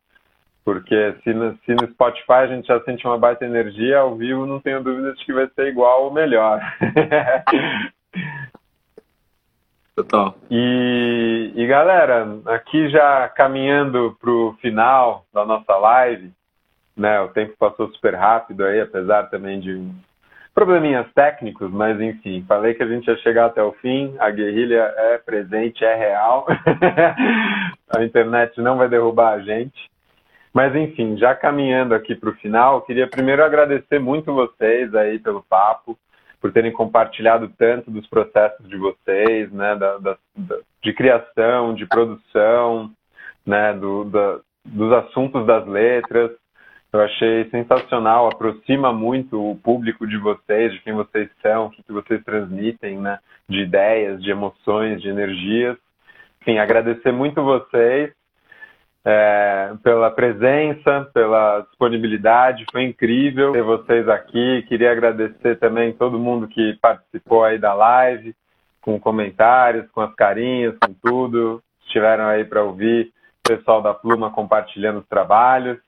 porque 0.65 1.15
se 1.25 1.33
no, 1.33 1.57
se 1.65 1.75
no 1.75 1.89
Spotify 1.91 2.33
a 2.33 2.47
gente 2.49 2.69
já 2.69 2.79
sente 2.81 3.07
uma 3.07 3.17
baita 3.17 3.47
energia, 3.47 4.01
ao 4.01 4.15
vivo 4.15 4.45
não 4.45 4.61
tenho 4.61 4.83
dúvidas 4.83 5.19
de 5.19 5.25
que 5.25 5.33
vai 5.33 5.49
ser 5.55 5.69
igual 5.69 6.05
ou 6.05 6.13
melhor. 6.13 6.61
Total. 9.97 10.35
E, 10.51 11.53
e 11.55 11.67
galera, 11.67 12.39
aqui 12.47 12.89
já 12.91 13.29
caminhando 13.29 14.17
para 14.21 14.31
o 14.31 14.55
final 14.61 15.25
da 15.33 15.45
nossa 15.45 15.77
live, 15.77 16.33
né? 17.01 17.19
O 17.23 17.29
tempo 17.29 17.55
passou 17.59 17.89
super 17.93 18.15
rápido 18.15 18.65
aí, 18.65 18.81
apesar 18.81 19.25
também 19.31 19.59
de 19.59 19.91
probleminhas 20.55 21.11
técnicos, 21.15 21.71
mas 21.71 21.99
enfim, 21.99 22.45
falei 22.47 22.75
que 22.75 22.83
a 22.83 22.87
gente 22.87 23.07
ia 23.07 23.17
chegar 23.19 23.47
até 23.47 23.63
o 23.63 23.73
fim. 23.73 24.15
A 24.19 24.31
guerrilha 24.31 24.93
é 24.97 25.19
presente, 25.19 25.83
é 25.83 25.95
real. 25.95 26.47
a 27.89 28.05
internet 28.05 28.61
não 28.61 28.77
vai 28.77 28.89
derrubar 28.89 29.33
a 29.33 29.41
gente. 29.41 29.91
Mas 30.53 30.75
enfim, 30.75 31.17
já 31.17 31.35
caminhando 31.35 31.95
aqui 31.95 32.15
para 32.15 32.29
o 32.29 32.35
final, 32.35 32.83
queria 32.83 33.09
primeiro 33.09 33.43
agradecer 33.43 33.99
muito 33.99 34.35
vocês 34.35 34.95
aí 34.95 35.19
pelo 35.19 35.43
papo, 35.49 35.97
por 36.39 36.53
terem 36.53 36.73
compartilhado 36.73 37.51
tanto 37.57 37.91
dos 37.91 38.07
processos 38.09 38.69
de 38.69 38.77
vocês, 38.77 39.51
né, 39.53 39.77
da, 39.77 39.99
da, 39.99 40.17
de 40.83 40.93
criação, 40.93 41.73
de 41.73 41.87
produção, 41.87 42.91
né, 43.47 43.73
do, 43.75 44.05
da, 44.05 44.41
dos 44.65 44.93
assuntos 44.93 45.47
das 45.47 45.67
letras. 45.67 46.33
Eu 46.93 47.01
achei 47.03 47.49
sensacional, 47.51 48.27
aproxima 48.27 48.93
muito 48.93 49.51
o 49.51 49.57
público 49.57 50.07
de 50.07 50.17
vocês, 50.17 50.73
de 50.73 50.81
quem 50.81 50.93
vocês 50.93 51.31
são, 51.41 51.67
o 51.67 51.71
que 51.71 51.93
vocês 51.93 52.23
transmitem, 52.25 52.99
né? 52.99 53.19
De 53.49 53.61
ideias, 53.61 54.21
de 54.21 54.31
emoções, 54.31 55.01
de 55.01 55.09
energias. 55.09 55.77
Enfim, 56.41 56.59
agradecer 56.59 57.13
muito 57.13 57.45
vocês 57.45 58.13
é, 59.05 59.73
pela 59.83 60.11
presença, 60.11 61.09
pela 61.15 61.61
disponibilidade. 61.61 62.67
Foi 62.73 62.83
incrível 62.83 63.53
ter 63.53 63.63
vocês 63.63 64.09
aqui. 64.09 64.63
Queria 64.69 64.93
agradecer 64.93 65.59
também 65.59 65.93
todo 65.93 66.19
mundo 66.19 66.49
que 66.49 66.77
participou 66.81 67.45
aí 67.45 67.59
da 67.59 67.73
live, 67.73 68.35
com 68.81 68.99
comentários, 68.99 69.89
com 69.93 70.01
as 70.01 70.15
carinhas, 70.15 70.77
com 70.79 70.93
tudo. 70.95 71.63
Estiveram 71.87 72.27
aí 72.27 72.45
para 72.45 72.63
ouvir 72.63 73.13
o 73.45 73.57
pessoal 73.57 73.81
da 73.81 73.95
Pluma 73.95 74.31
compartilhando 74.31 74.99
os 74.99 75.07
trabalhos. 75.07 75.79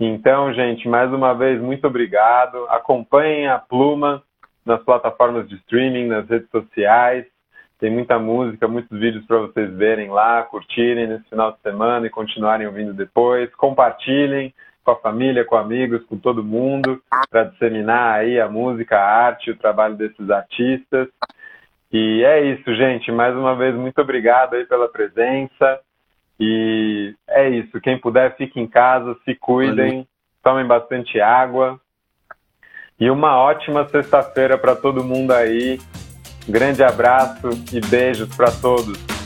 Então, 0.00 0.52
gente, 0.54 0.88
mais 0.88 1.12
uma 1.12 1.34
vez, 1.34 1.60
muito 1.60 1.86
obrigado. 1.86 2.66
Acompanhem 2.68 3.48
a 3.48 3.58
Pluma 3.58 4.22
nas 4.64 4.80
plataformas 4.84 5.48
de 5.48 5.56
streaming, 5.56 6.06
nas 6.06 6.28
redes 6.28 6.48
sociais. 6.50 7.26
Tem 7.80 7.90
muita 7.90 8.18
música, 8.18 8.68
muitos 8.68 8.96
vídeos 8.96 9.24
para 9.26 9.38
vocês 9.38 9.72
verem 9.74 10.08
lá, 10.08 10.42
curtirem 10.44 11.06
nesse 11.06 11.28
final 11.28 11.52
de 11.52 11.60
semana 11.62 12.06
e 12.06 12.10
continuarem 12.10 12.66
ouvindo 12.66 12.94
depois. 12.94 13.52
Compartilhem 13.56 14.54
com 14.84 14.92
a 14.92 14.96
família, 14.96 15.44
com 15.44 15.56
amigos, 15.56 16.04
com 16.04 16.16
todo 16.16 16.44
mundo, 16.44 17.02
para 17.28 17.44
disseminar 17.44 18.20
aí 18.20 18.40
a 18.40 18.48
música, 18.48 18.96
a 18.98 19.26
arte, 19.26 19.50
o 19.50 19.58
trabalho 19.58 19.96
desses 19.96 20.30
artistas. 20.30 21.08
E 21.92 22.22
é 22.24 22.44
isso, 22.52 22.74
gente. 22.74 23.10
Mais 23.10 23.34
uma 23.34 23.56
vez, 23.56 23.74
muito 23.74 24.00
obrigado 24.00 24.54
aí 24.54 24.64
pela 24.64 24.88
presença. 24.88 25.80
E 26.38 27.14
é 27.28 27.48
isso. 27.50 27.80
Quem 27.80 27.98
puder, 27.98 28.36
fique 28.36 28.60
em 28.60 28.66
casa, 28.66 29.16
se 29.24 29.34
cuidem, 29.34 30.06
tomem 30.42 30.66
bastante 30.66 31.20
água. 31.20 31.80
E 33.00 33.10
uma 33.10 33.36
ótima 33.36 33.86
sexta-feira 33.88 34.56
para 34.56 34.74
todo 34.74 35.04
mundo 35.04 35.32
aí. 35.32 35.78
grande 36.48 36.82
abraço 36.82 37.48
e 37.72 37.80
beijos 37.80 38.34
para 38.34 38.50
todos. 38.50 39.17